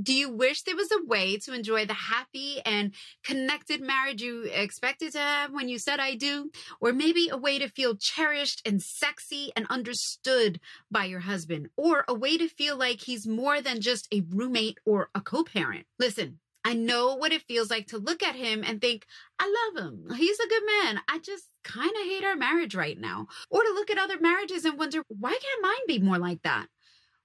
Do 0.00 0.14
you 0.14 0.30
wish 0.30 0.62
there 0.62 0.76
was 0.76 0.92
a 0.92 1.04
way 1.04 1.38
to 1.38 1.52
enjoy 1.52 1.84
the 1.84 1.94
happy 1.94 2.60
and 2.64 2.94
connected 3.24 3.80
marriage 3.80 4.22
you 4.22 4.44
expected 4.44 5.12
to 5.12 5.18
have 5.18 5.52
when 5.52 5.68
you 5.68 5.78
said 5.78 5.98
I 5.98 6.14
do? 6.14 6.50
Or 6.80 6.92
maybe 6.92 7.28
a 7.28 7.36
way 7.36 7.58
to 7.58 7.68
feel 7.68 7.96
cherished 7.96 8.62
and 8.64 8.80
sexy 8.80 9.50
and 9.56 9.66
understood 9.68 10.60
by 10.90 11.06
your 11.06 11.20
husband? 11.20 11.70
Or 11.76 12.04
a 12.06 12.14
way 12.14 12.38
to 12.38 12.48
feel 12.48 12.76
like 12.76 13.00
he's 13.00 13.26
more 13.26 13.60
than 13.60 13.80
just 13.80 14.06
a 14.12 14.22
roommate 14.30 14.78
or 14.84 15.10
a 15.14 15.20
co 15.20 15.42
parent? 15.42 15.86
Listen. 15.98 16.38
I 16.64 16.74
know 16.74 17.14
what 17.14 17.32
it 17.32 17.42
feels 17.42 17.70
like 17.70 17.86
to 17.86 17.98
look 17.98 18.22
at 18.22 18.34
him 18.34 18.62
and 18.66 18.78
think, 18.78 19.06
I 19.38 19.70
love 19.74 19.86
him. 19.86 20.14
He's 20.14 20.38
a 20.38 20.48
good 20.48 20.62
man. 20.66 21.00
I 21.08 21.18
just 21.18 21.44
kind 21.64 21.90
of 21.90 22.02
hate 22.02 22.24
our 22.24 22.36
marriage 22.36 22.74
right 22.74 22.98
now. 22.98 23.28
Or 23.48 23.62
to 23.62 23.72
look 23.72 23.90
at 23.90 23.96
other 23.96 24.20
marriages 24.20 24.66
and 24.66 24.76
wonder, 24.76 25.02
why 25.08 25.30
can't 25.30 25.62
mine 25.62 25.86
be 25.86 25.98
more 25.98 26.18
like 26.18 26.42
that? 26.42 26.66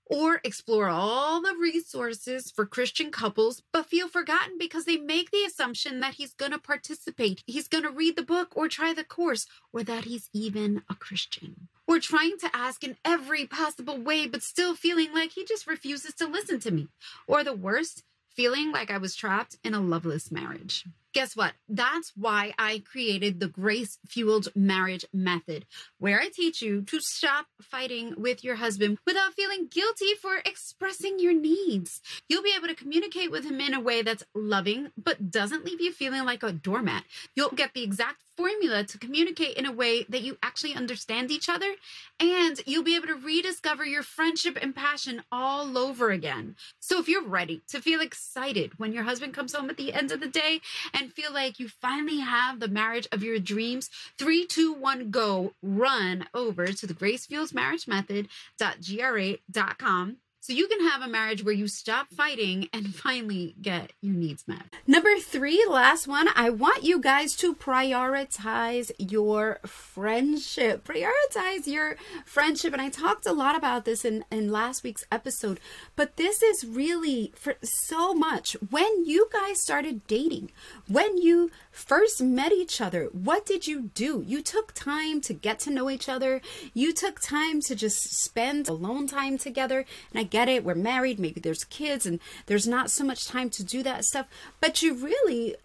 Or 0.06 0.42
explore 0.44 0.90
all 0.90 1.42
the 1.42 1.56
resources 1.60 2.52
for 2.52 2.66
Christian 2.66 3.10
couples, 3.10 3.64
but 3.72 3.86
feel 3.86 4.08
forgotten 4.10 4.58
because 4.60 4.86
they 4.86 4.98
make 4.98 5.32
the 5.32 5.44
assumption 5.46 6.02
that 6.02 6.16
he's 6.16 6.34
going 6.34 6.52
to 6.52 6.60
participate, 6.60 7.42
he's 7.48 7.68
going 7.70 7.84
to 7.84 7.90
read 7.90 8.16
the 8.16 8.24
book 8.24 8.50
or 8.56 8.68
try 8.68 8.94
the 8.94 9.06
course, 9.06 9.46
or 9.72 9.82
that 9.84 10.04
he's 10.04 10.30
even 10.34 10.84
a 10.90 10.96
Christian. 10.96 11.70
Or 11.88 12.00
trying 12.00 12.38
to 12.40 12.56
ask 12.56 12.84
in 12.84 12.98
every 13.06 13.46
possible 13.46 13.98
way, 13.98 14.28
but 14.28 14.44
still 14.44 14.76
feeling 14.76 15.14
like 15.14 15.32
he 15.32 15.46
just 15.46 15.68
refuses 15.68 16.14
to 16.16 16.28
listen 16.28 16.60
to 16.62 16.72
me. 16.72 16.90
Or 17.28 17.44
the 17.44 17.56
worst, 17.56 18.04
feeling 18.30 18.72
like 18.72 18.92
I 18.92 18.98
was 18.98 19.16
trapped 19.16 19.58
in 19.64 19.74
a 19.74 19.80
loveless 19.80 20.32
marriage. 20.32 20.86
Guess 21.14 21.36
what? 21.36 21.54
That's 21.70 22.12
why 22.16 22.54
I 22.58 22.82
created 22.90 23.40
the 23.40 23.48
grace 23.48 24.00
fueled 24.08 24.48
marriage 24.56 25.06
method, 25.14 25.68
where 26.00 26.20
I 26.20 26.30
teach 26.34 26.60
you 26.60 26.82
to 26.84 27.00
stop 27.00 27.46
fighting 27.62 28.16
with 28.18 28.44
your 28.44 28.56
husband 28.56 28.98
without 29.06 29.36
feeling 29.36 29.68
guilty 29.70 30.16
for 30.20 30.38
expressing 30.44 31.20
your 31.20 31.34
needs. 31.34 32.02
You'll 32.28 32.42
be 32.42 32.56
able 32.58 32.68
to 32.68 32.76
communicate 32.76 33.30
with 33.30 33.46
him 33.46 33.62
in 33.62 33.76
a 33.76 33.80
way 33.80 34.02
that's 34.02 34.24
loving, 34.34 34.90
but 34.98 35.30
doesn't 35.30 35.66
leave 35.66 35.82
you 35.82 35.92
feeling 35.92 36.26
like 36.26 36.42
a 36.42 36.52
doormat. 36.52 37.04
You'll 37.36 37.50
get 37.50 37.76
the 37.76 37.84
exact 37.84 38.24
formula 38.36 38.84
to 38.84 38.98
communicate 38.98 39.58
in 39.58 39.66
a 39.66 39.72
way 39.72 40.04
that 40.10 40.24
you 40.24 40.38
actually 40.42 40.74
understand 40.74 41.30
each 41.30 41.50
other, 41.50 41.76
and 42.20 42.60
you'll 42.66 42.84
be 42.84 42.96
able 42.96 43.08
to 43.08 43.14
rediscover 43.14 43.86
your 43.86 44.04
friendship 44.04 44.58
and 44.62 44.76
passion 44.76 45.22
all 45.32 45.78
over 45.78 46.10
again. 46.10 46.56
So, 46.80 47.00
if 47.00 47.08
you're 47.08 47.28
ready 47.28 47.62
to 47.68 47.82
feel 47.82 48.02
excited 48.02 48.80
when 48.80 48.94
your 48.94 49.04
husband 49.04 49.34
comes 49.34 49.54
home 49.54 49.70
at 49.70 49.78
the 49.78 49.94
end 49.94 50.12
of 50.12 50.20
the 50.20 50.28
day 50.28 50.62
and 50.94 51.03
feel 51.10 51.34
like 51.34 51.60
you 51.60 51.68
finally 51.68 52.20
have 52.20 52.60
the 52.60 52.68
marriage 52.68 53.08
of 53.12 53.24
your 53.24 53.40
dreams, 53.40 53.90
three, 54.18 54.46
two, 54.46 54.74
one, 54.74 55.12
go, 55.12 55.54
run 55.62 56.28
over 56.34 56.68
to 56.68 56.88
the 56.88 56.94
Grace 56.94 57.26
Fueled 57.26 57.54
Marriage 57.54 57.88
Method.gra.com 57.88 60.18
so 60.44 60.52
you 60.52 60.68
can 60.68 60.86
have 60.90 61.02
a 61.02 61.08
marriage 61.08 61.42
where 61.42 61.54
you 61.54 61.70
stop 61.70 62.10
fighting 62.10 62.68
and 62.74 62.94
finally 63.08 63.56
get 63.62 63.94
your 64.02 64.14
needs 64.14 64.46
met. 64.46 64.66
Number 64.86 65.18
three, 65.18 65.66
last 65.70 66.06
one, 66.06 66.28
I 66.36 66.50
want 66.50 66.84
you 66.84 67.00
guys 67.00 67.34
to 67.38 67.56
prioritize 67.56 68.92
your 69.00 69.62
friendship. 69.66 70.84
Prioritize 70.84 71.66
your 71.66 71.96
friendship. 72.26 72.74
And 72.74 72.82
I 72.82 72.90
talked 72.90 73.26
a 73.26 73.32
lot 73.32 73.56
about 73.56 73.86
this 73.86 74.04
in, 74.04 74.26
in 74.30 74.52
last 74.52 74.84
week's 74.84 75.06
episode, 75.10 75.62
but 75.96 76.18
this 76.18 76.44
is 76.44 76.66
really 76.66 77.32
for 77.38 77.56
so 77.64 78.14
much. 78.14 78.58
When 78.70 79.06
you 79.06 79.30
guys 79.32 79.62
started 79.62 80.06
dating, 80.08 80.52
when 80.90 81.16
you 81.20 81.52
first 81.72 82.22
met 82.22 82.52
each 82.52 82.82
other, 82.82 83.06
what 83.14 83.46
did 83.46 83.66
you 83.66 83.92
do? 83.96 84.22
You 84.28 84.42
took 84.42 84.74
time 84.74 85.22
to 85.22 85.34
get 85.34 85.60
to 85.60 85.72
know 85.72 85.90
each 85.90 86.10
other. 86.10 86.42
You 86.74 86.92
took 86.92 87.22
time 87.22 87.62
to 87.62 87.76
just 87.76 88.14
spend 88.22 88.68
alone 88.68 89.08
time 89.08 89.38
together. 89.38 89.86
And 90.12 90.20
I 90.20 90.33
get 90.34 90.50
it. 90.50 90.66
We're 90.66 90.74
married. 90.74 91.20
Maybe 91.20 91.40
there's 91.40 91.64
kids 91.64 92.08
and 92.08 92.20
there's 92.48 92.68
not 92.68 92.90
so 92.90 93.04
much 93.04 93.28
time 93.28 93.52
to 93.52 93.64
do 93.64 93.84
that 93.84 94.04
stuff. 94.04 94.26
But 94.60 94.82
you 94.82 94.96
really 94.96 95.56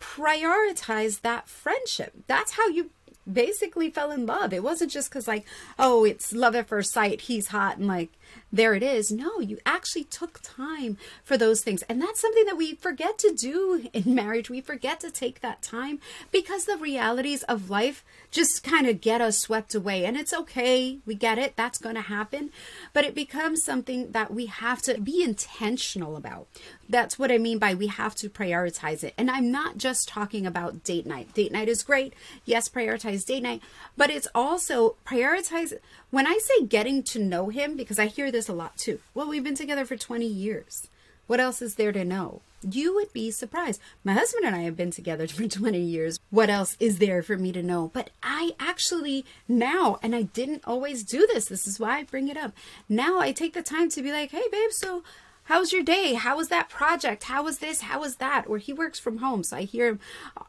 prioritize 0.00 1.20
that 1.22 1.48
friendship. 1.48 2.12
That's 2.28 2.52
how 2.52 2.68
you 2.68 2.90
basically 3.30 3.90
fell 3.90 4.12
in 4.12 4.24
love. 4.24 4.52
It 4.52 4.62
wasn't 4.62 4.92
just 4.92 5.10
because, 5.10 5.26
like, 5.26 5.44
oh, 5.78 6.04
it's 6.04 6.32
love 6.32 6.54
at 6.54 6.68
first 6.68 6.92
sight. 6.92 7.22
He's 7.22 7.48
hot 7.48 7.78
and 7.78 7.88
like 7.88 8.10
there 8.54 8.74
it 8.74 8.82
is. 8.84 9.10
No, 9.10 9.40
you 9.40 9.58
actually 9.66 10.04
took 10.04 10.38
time 10.42 10.96
for 11.24 11.36
those 11.36 11.62
things. 11.62 11.82
And 11.88 12.00
that's 12.00 12.20
something 12.20 12.44
that 12.44 12.56
we 12.56 12.76
forget 12.76 13.18
to 13.18 13.34
do 13.34 13.88
in 13.92 14.02
marriage. 14.14 14.48
We 14.48 14.60
forget 14.60 15.00
to 15.00 15.10
take 15.10 15.40
that 15.40 15.60
time 15.60 15.98
because 16.30 16.64
the 16.64 16.76
realities 16.76 17.42
of 17.44 17.68
life 17.68 18.04
just 18.30 18.62
kind 18.62 18.86
of 18.86 19.00
get 19.00 19.20
us 19.20 19.38
swept 19.38 19.74
away. 19.74 20.04
And 20.04 20.16
it's 20.16 20.32
okay. 20.32 20.98
We 21.04 21.16
get 21.16 21.38
it. 21.38 21.56
That's 21.56 21.78
going 21.78 21.96
to 21.96 22.00
happen. 22.02 22.50
But 22.92 23.04
it 23.04 23.14
becomes 23.14 23.64
something 23.64 24.12
that 24.12 24.32
we 24.32 24.46
have 24.46 24.82
to 24.82 25.00
be 25.00 25.22
intentional 25.22 26.16
about. 26.16 26.46
That's 26.88 27.18
what 27.18 27.32
I 27.32 27.38
mean 27.38 27.58
by 27.58 27.74
we 27.74 27.88
have 27.88 28.14
to 28.16 28.30
prioritize 28.30 29.02
it. 29.02 29.14
And 29.18 29.30
I'm 29.30 29.50
not 29.50 29.78
just 29.78 30.08
talking 30.08 30.46
about 30.46 30.84
date 30.84 31.06
night. 31.06 31.34
Date 31.34 31.50
night 31.50 31.68
is 31.68 31.82
great. 31.82 32.14
Yes, 32.44 32.68
prioritize 32.68 33.24
date 33.24 33.42
night. 33.42 33.62
But 33.96 34.10
it's 34.10 34.28
also 34.34 34.96
prioritize 35.04 35.72
when 36.14 36.28
I 36.28 36.38
say 36.38 36.64
getting 36.66 37.02
to 37.04 37.18
know 37.18 37.48
him, 37.48 37.76
because 37.76 37.98
I 37.98 38.06
hear 38.06 38.30
this 38.30 38.43
a 38.48 38.52
lot 38.52 38.76
too. 38.76 39.00
Well, 39.14 39.28
we've 39.28 39.44
been 39.44 39.54
together 39.54 39.84
for 39.84 39.96
20 39.96 40.26
years. 40.26 40.88
What 41.26 41.40
else 41.40 41.62
is 41.62 41.76
there 41.76 41.92
to 41.92 42.04
know? 42.04 42.42
You 42.62 42.94
would 42.94 43.12
be 43.12 43.30
surprised. 43.30 43.80
My 44.02 44.12
husband 44.12 44.44
and 44.44 44.54
I 44.54 44.60
have 44.60 44.76
been 44.76 44.90
together 44.90 45.26
for 45.28 45.46
20 45.46 45.78
years. 45.78 46.18
What 46.30 46.50
else 46.50 46.76
is 46.80 46.98
there 46.98 47.22
for 47.22 47.36
me 47.36 47.52
to 47.52 47.62
know? 47.62 47.90
But 47.92 48.10
I 48.22 48.52
actually 48.58 49.24
now, 49.48 49.98
and 50.02 50.14
I 50.14 50.22
didn't 50.22 50.62
always 50.66 51.04
do 51.04 51.26
this, 51.26 51.46
this 51.46 51.66
is 51.66 51.80
why 51.80 51.98
I 51.98 52.02
bring 52.04 52.28
it 52.28 52.36
up. 52.36 52.52
Now 52.88 53.20
I 53.20 53.32
take 53.32 53.54
the 53.54 53.62
time 53.62 53.88
to 53.90 54.02
be 54.02 54.12
like, 54.12 54.30
hey, 54.30 54.44
babe, 54.50 54.70
so 54.70 55.02
how's 55.44 55.72
your 55.72 55.82
day? 55.82 56.14
How 56.14 56.36
was 56.36 56.48
that 56.48 56.68
project? 56.68 57.24
How 57.24 57.42
was 57.42 57.58
this? 57.58 57.82
How 57.82 58.00
was 58.00 58.16
that? 58.16 58.44
Or 58.46 58.58
he 58.58 58.72
works 58.72 58.98
from 58.98 59.18
home, 59.18 59.44
so 59.44 59.56
I 59.58 59.62
hear 59.62 59.88
him 59.88 60.00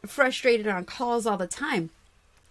frustrated 0.05 0.67
on 0.67 0.85
calls 0.85 1.25
all 1.25 1.37
the 1.37 1.47
time. 1.47 1.89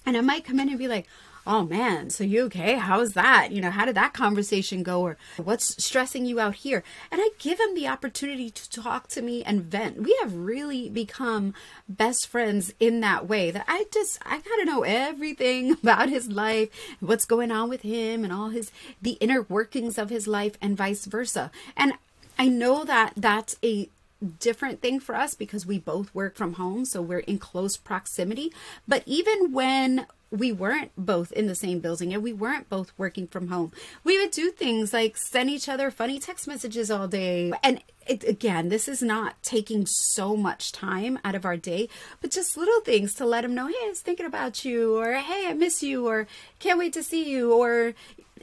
And 0.07 0.16
I 0.16 0.20
might 0.20 0.44
come 0.44 0.61
in 0.61 0.68
and 0.68 0.78
be 0.78 0.88
like, 0.88 1.07
oh 1.46 1.64
man, 1.64 2.11
so 2.11 2.24
you 2.24 2.44
okay? 2.44 2.74
How's 2.74 3.12
that? 3.12 3.52
You 3.52 3.61
know, 3.61 3.70
how 3.70 3.85
did 3.85 3.96
that 3.96 4.12
conversation 4.12 4.83
go? 4.83 5.02
Or 5.02 5.16
what's 5.37 5.83
stressing 5.83 6.26
you 6.26 6.40
out 6.40 6.57
here? 6.57 6.83
And 7.11 7.20
I 7.22 7.30
give 7.38 7.61
him 7.61 7.74
the 7.74 7.88
opportunity 7.88 8.50
to 8.50 8.70
talk 8.70 9.09
to 9.09 9.22
me 9.22 9.42
and 9.44 9.62
vent. 9.62 10.02
We 10.02 10.16
have 10.22 10.35
really 10.35 10.88
become 10.88 11.54
best 11.88 12.26
friends 12.26 12.72
in 12.80 13.00
that 13.00 13.28
way 13.28 13.50
that 13.50 13.64
I 13.68 13.85
just, 13.92 14.18
I 14.24 14.38
gotta 14.38 14.64
know 14.64 14.83
everything 14.83 15.72
about 15.83 16.09
his 16.09 16.28
life, 16.28 16.70
what's 17.00 17.26
going 17.26 17.50
on 17.50 17.68
with 17.68 17.83
him 17.83 18.24
and 18.24 18.33
all 18.33 18.48
his, 18.48 18.70
the 19.02 19.12
inner 19.12 19.42
workings 19.42 19.98
of 19.98 20.11
his 20.11 20.26
life 20.26 20.57
and 20.61 20.76
vice 20.76 21.04
versa. 21.04 21.50
And 21.76 21.94
I 22.38 22.48
know 22.48 22.85
that 22.85 23.12
that's 23.16 23.57
a 23.62 23.88
different 24.24 24.80
thing 24.80 25.00
for 25.00 25.14
us 25.14 25.34
because 25.34 25.66
we 25.66 25.78
both 25.78 26.14
work 26.14 26.37
from 26.37 26.54
home, 26.54 26.84
so 26.84 27.00
we're 27.02 27.18
in 27.20 27.38
close 27.38 27.76
proximity. 27.76 28.52
But 28.87 29.02
even 29.06 29.52
when 29.52 30.06
we 30.34 30.50
weren't 30.50 30.90
both 30.96 31.30
in 31.32 31.46
the 31.46 31.54
same 31.54 31.78
building 31.78 32.12
and 32.12 32.22
we 32.22 32.32
weren't 32.32 32.68
both 32.68 32.92
working 32.98 33.26
from 33.26 33.48
home. 33.48 33.72
We 34.02 34.18
would 34.18 34.32
do 34.32 34.50
things 34.50 34.92
like 34.92 35.16
send 35.16 35.48
each 35.48 35.68
other 35.68 35.90
funny 35.90 36.18
text 36.18 36.48
messages 36.48 36.90
all 36.90 37.06
day. 37.06 37.52
And 37.62 37.80
it, 38.06 38.24
again, 38.24 38.68
this 38.68 38.88
is 38.88 39.00
not 39.00 39.40
taking 39.42 39.87
so 39.87 40.37
much 40.37 40.72
time 40.72 41.18
out 41.24 41.34
of 41.34 41.44
our 41.44 41.56
day, 41.56 41.88
but 42.20 42.30
just 42.30 42.56
little 42.56 42.80
things 42.80 43.14
to 43.14 43.24
let 43.24 43.44
him 43.44 43.54
know, 43.54 43.68
hey, 43.68 43.74
I 43.84 43.88
was 43.88 44.00
thinking 44.00 44.26
about 44.26 44.64
you, 44.64 44.98
or 44.98 45.14
hey, 45.14 45.46
I 45.46 45.54
miss 45.54 45.82
you, 45.82 46.06
or 46.06 46.26
can't 46.58 46.78
wait 46.78 46.92
to 46.94 47.02
see 47.02 47.30
you, 47.30 47.54
or 47.54 47.94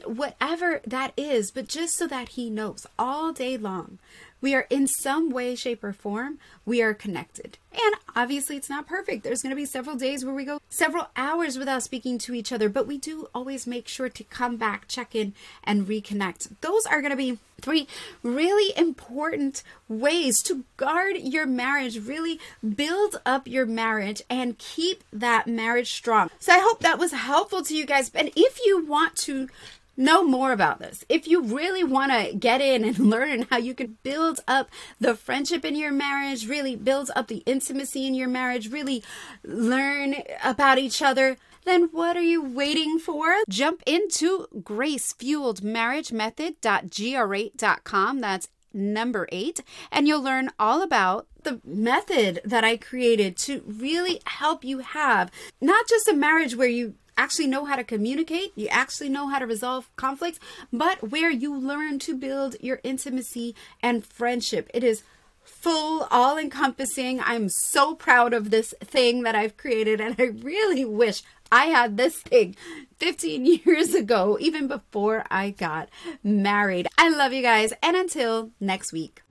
whatever 0.06 0.80
that 0.86 1.12
is, 1.16 1.50
but 1.50 1.68
just 1.68 1.96
so 1.96 2.06
that 2.06 2.30
he 2.30 2.50
knows 2.50 2.86
all 2.98 3.32
day 3.32 3.56
long 3.56 3.98
we 4.42 4.56
are 4.56 4.66
in 4.68 4.88
some 4.88 5.30
way, 5.30 5.54
shape, 5.54 5.82
or 5.84 5.92
form, 5.92 6.38
we 6.66 6.82
are 6.82 6.92
connected. 6.92 7.56
And 7.72 7.94
obviously, 8.14 8.56
it's 8.56 8.68
not 8.68 8.88
perfect. 8.88 9.22
There's 9.22 9.40
going 9.40 9.50
to 9.50 9.56
be 9.56 9.64
several 9.64 9.96
days 9.96 10.24
where 10.24 10.34
we 10.34 10.44
go 10.44 10.60
several 10.68 11.08
hours 11.16 11.56
without 11.56 11.84
speaking 11.84 12.18
to 12.18 12.34
each 12.34 12.52
other, 12.52 12.68
but 12.68 12.86
we 12.86 12.98
do 12.98 13.28
always 13.34 13.66
make 13.68 13.86
sure 13.86 14.08
to 14.08 14.24
come 14.24 14.56
back, 14.56 14.88
check 14.88 15.14
in, 15.14 15.32
and 15.62 15.86
reconnect. 15.86 16.56
Those 16.60 16.84
are 16.86 17.00
going 17.00 17.12
to 17.12 17.16
be 17.16 17.38
three 17.60 17.86
really 18.24 18.76
important 18.76 19.62
ways 19.88 20.42
to 20.42 20.64
guard 20.76 21.16
your 21.18 21.46
marriage, 21.46 22.04
really 22.04 22.40
build 22.74 23.20
up 23.24 23.46
your 23.46 23.64
marriage, 23.64 24.22
and 24.28 24.58
keep 24.58 25.04
that 25.12 25.46
marriage 25.46 25.92
strong. 25.92 26.30
So 26.40 26.52
I 26.52 26.58
hope 26.58 26.80
that 26.80 26.98
was 26.98 27.12
helpful 27.12 27.62
to 27.62 27.76
you 27.76 27.86
guys. 27.86 28.10
And 28.12 28.32
if 28.34 28.58
you 28.66 28.84
want 28.84 29.14
to 29.18 29.48
know 29.96 30.24
more 30.24 30.52
about 30.52 30.78
this. 30.78 31.04
If 31.08 31.26
you 31.26 31.42
really 31.42 31.84
want 31.84 32.12
to 32.12 32.36
get 32.36 32.60
in 32.60 32.84
and 32.84 32.98
learn 33.10 33.46
how 33.50 33.58
you 33.58 33.74
can 33.74 33.98
build 34.02 34.40
up 34.46 34.70
the 35.00 35.14
friendship 35.14 35.64
in 35.64 35.76
your 35.76 35.92
marriage, 35.92 36.48
really 36.48 36.76
build 36.76 37.10
up 37.14 37.28
the 37.28 37.42
intimacy 37.46 38.06
in 38.06 38.14
your 38.14 38.28
marriage, 38.28 38.70
really 38.70 39.02
learn 39.44 40.16
about 40.42 40.78
each 40.78 41.02
other, 41.02 41.36
then 41.64 41.88
what 41.92 42.16
are 42.16 42.22
you 42.22 42.42
waiting 42.42 42.98
for? 42.98 43.36
Jump 43.48 43.82
into 43.86 44.46
Grace 44.62 45.12
Fueled 45.12 45.62
Marriage 45.62 46.12
Method.gra.com. 46.12 48.20
That's 48.20 48.48
number 48.74 49.28
eight, 49.30 49.62
and 49.90 50.08
you'll 50.08 50.22
learn 50.22 50.50
all 50.58 50.82
about 50.82 51.26
the 51.42 51.60
method 51.64 52.40
that 52.44 52.64
I 52.64 52.76
created 52.76 53.36
to 53.38 53.62
really 53.66 54.20
help 54.26 54.64
you 54.64 54.78
have 54.78 55.30
not 55.60 55.88
just 55.88 56.08
a 56.08 56.14
marriage 56.14 56.56
where 56.56 56.68
you 56.68 56.94
actually 57.16 57.46
know 57.46 57.64
how 57.64 57.76
to 57.76 57.84
communicate, 57.84 58.52
you 58.54 58.68
actually 58.68 59.08
know 59.08 59.28
how 59.28 59.38
to 59.38 59.46
resolve 59.46 59.90
conflicts, 59.96 60.40
but 60.72 61.10
where 61.10 61.30
you 61.30 61.56
learn 61.56 61.98
to 62.00 62.16
build 62.16 62.56
your 62.60 62.80
intimacy 62.82 63.54
and 63.82 64.04
friendship. 64.04 64.70
It 64.74 64.84
is 64.84 65.02
full, 65.44 66.06
all 66.10 66.38
encompassing. 66.38 67.20
I'm 67.20 67.48
so 67.48 67.94
proud 67.94 68.32
of 68.32 68.50
this 68.50 68.74
thing 68.80 69.22
that 69.22 69.34
I've 69.34 69.56
created, 69.56 70.00
and 70.00 70.16
I 70.18 70.24
really 70.24 70.84
wish 70.84 71.22
I 71.50 71.66
had 71.66 71.96
this 71.96 72.16
thing 72.16 72.56
15 72.98 73.44
years 73.64 73.94
ago, 73.94 74.38
even 74.40 74.68
before 74.68 75.24
I 75.30 75.50
got 75.50 75.88
married. 76.22 76.88
I 76.98 77.10
love 77.10 77.32
you 77.32 77.42
guys, 77.42 77.72
and 77.82 77.96
until 77.96 78.50
next 78.60 78.92
week. 78.92 79.22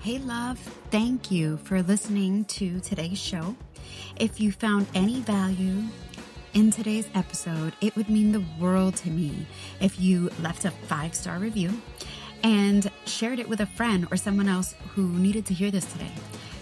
Hey, 0.00 0.18
love, 0.18 0.58
thank 0.90 1.30
you 1.30 1.58
for 1.58 1.82
listening 1.82 2.46
to 2.46 2.80
today's 2.80 3.18
show. 3.18 3.54
If 4.16 4.40
you 4.40 4.50
found 4.50 4.86
any 4.94 5.20
value 5.20 5.82
in 6.54 6.70
today's 6.70 7.08
episode, 7.14 7.74
it 7.80 7.94
would 7.96 8.08
mean 8.08 8.32
the 8.32 8.44
world 8.58 8.96
to 8.96 9.10
me 9.10 9.46
if 9.80 10.00
you 10.00 10.30
left 10.40 10.64
a 10.64 10.70
five 10.70 11.14
star 11.14 11.38
review 11.38 11.70
and 12.42 12.90
shared 13.06 13.38
it 13.38 13.48
with 13.48 13.60
a 13.60 13.66
friend 13.66 14.06
or 14.10 14.16
someone 14.16 14.48
else 14.48 14.74
who 14.94 15.08
needed 15.08 15.46
to 15.46 15.54
hear 15.54 15.70
this 15.70 15.90
today. 15.92 16.12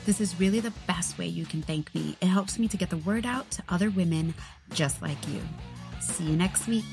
This 0.05 0.21
is 0.21 0.39
really 0.41 0.61
the 0.61 0.73
best 0.87 1.19
way 1.19 1.27
you 1.27 1.47
can 1.47 1.63
thank 1.63 1.95
me. 1.95 2.17
It 2.21 2.27
helps 2.27 2.59
me 2.59 2.69
to 2.69 2.77
get 2.77 2.91
the 2.91 2.97
word 2.99 3.27
out 3.27 3.51
to 3.53 3.63
other 3.69 3.91
women 3.91 4.35
just 4.73 5.03
like 5.03 5.29
you. 5.29 5.41
See 6.01 6.25
you 6.25 6.37
next 6.37 6.67
week. 6.67 6.85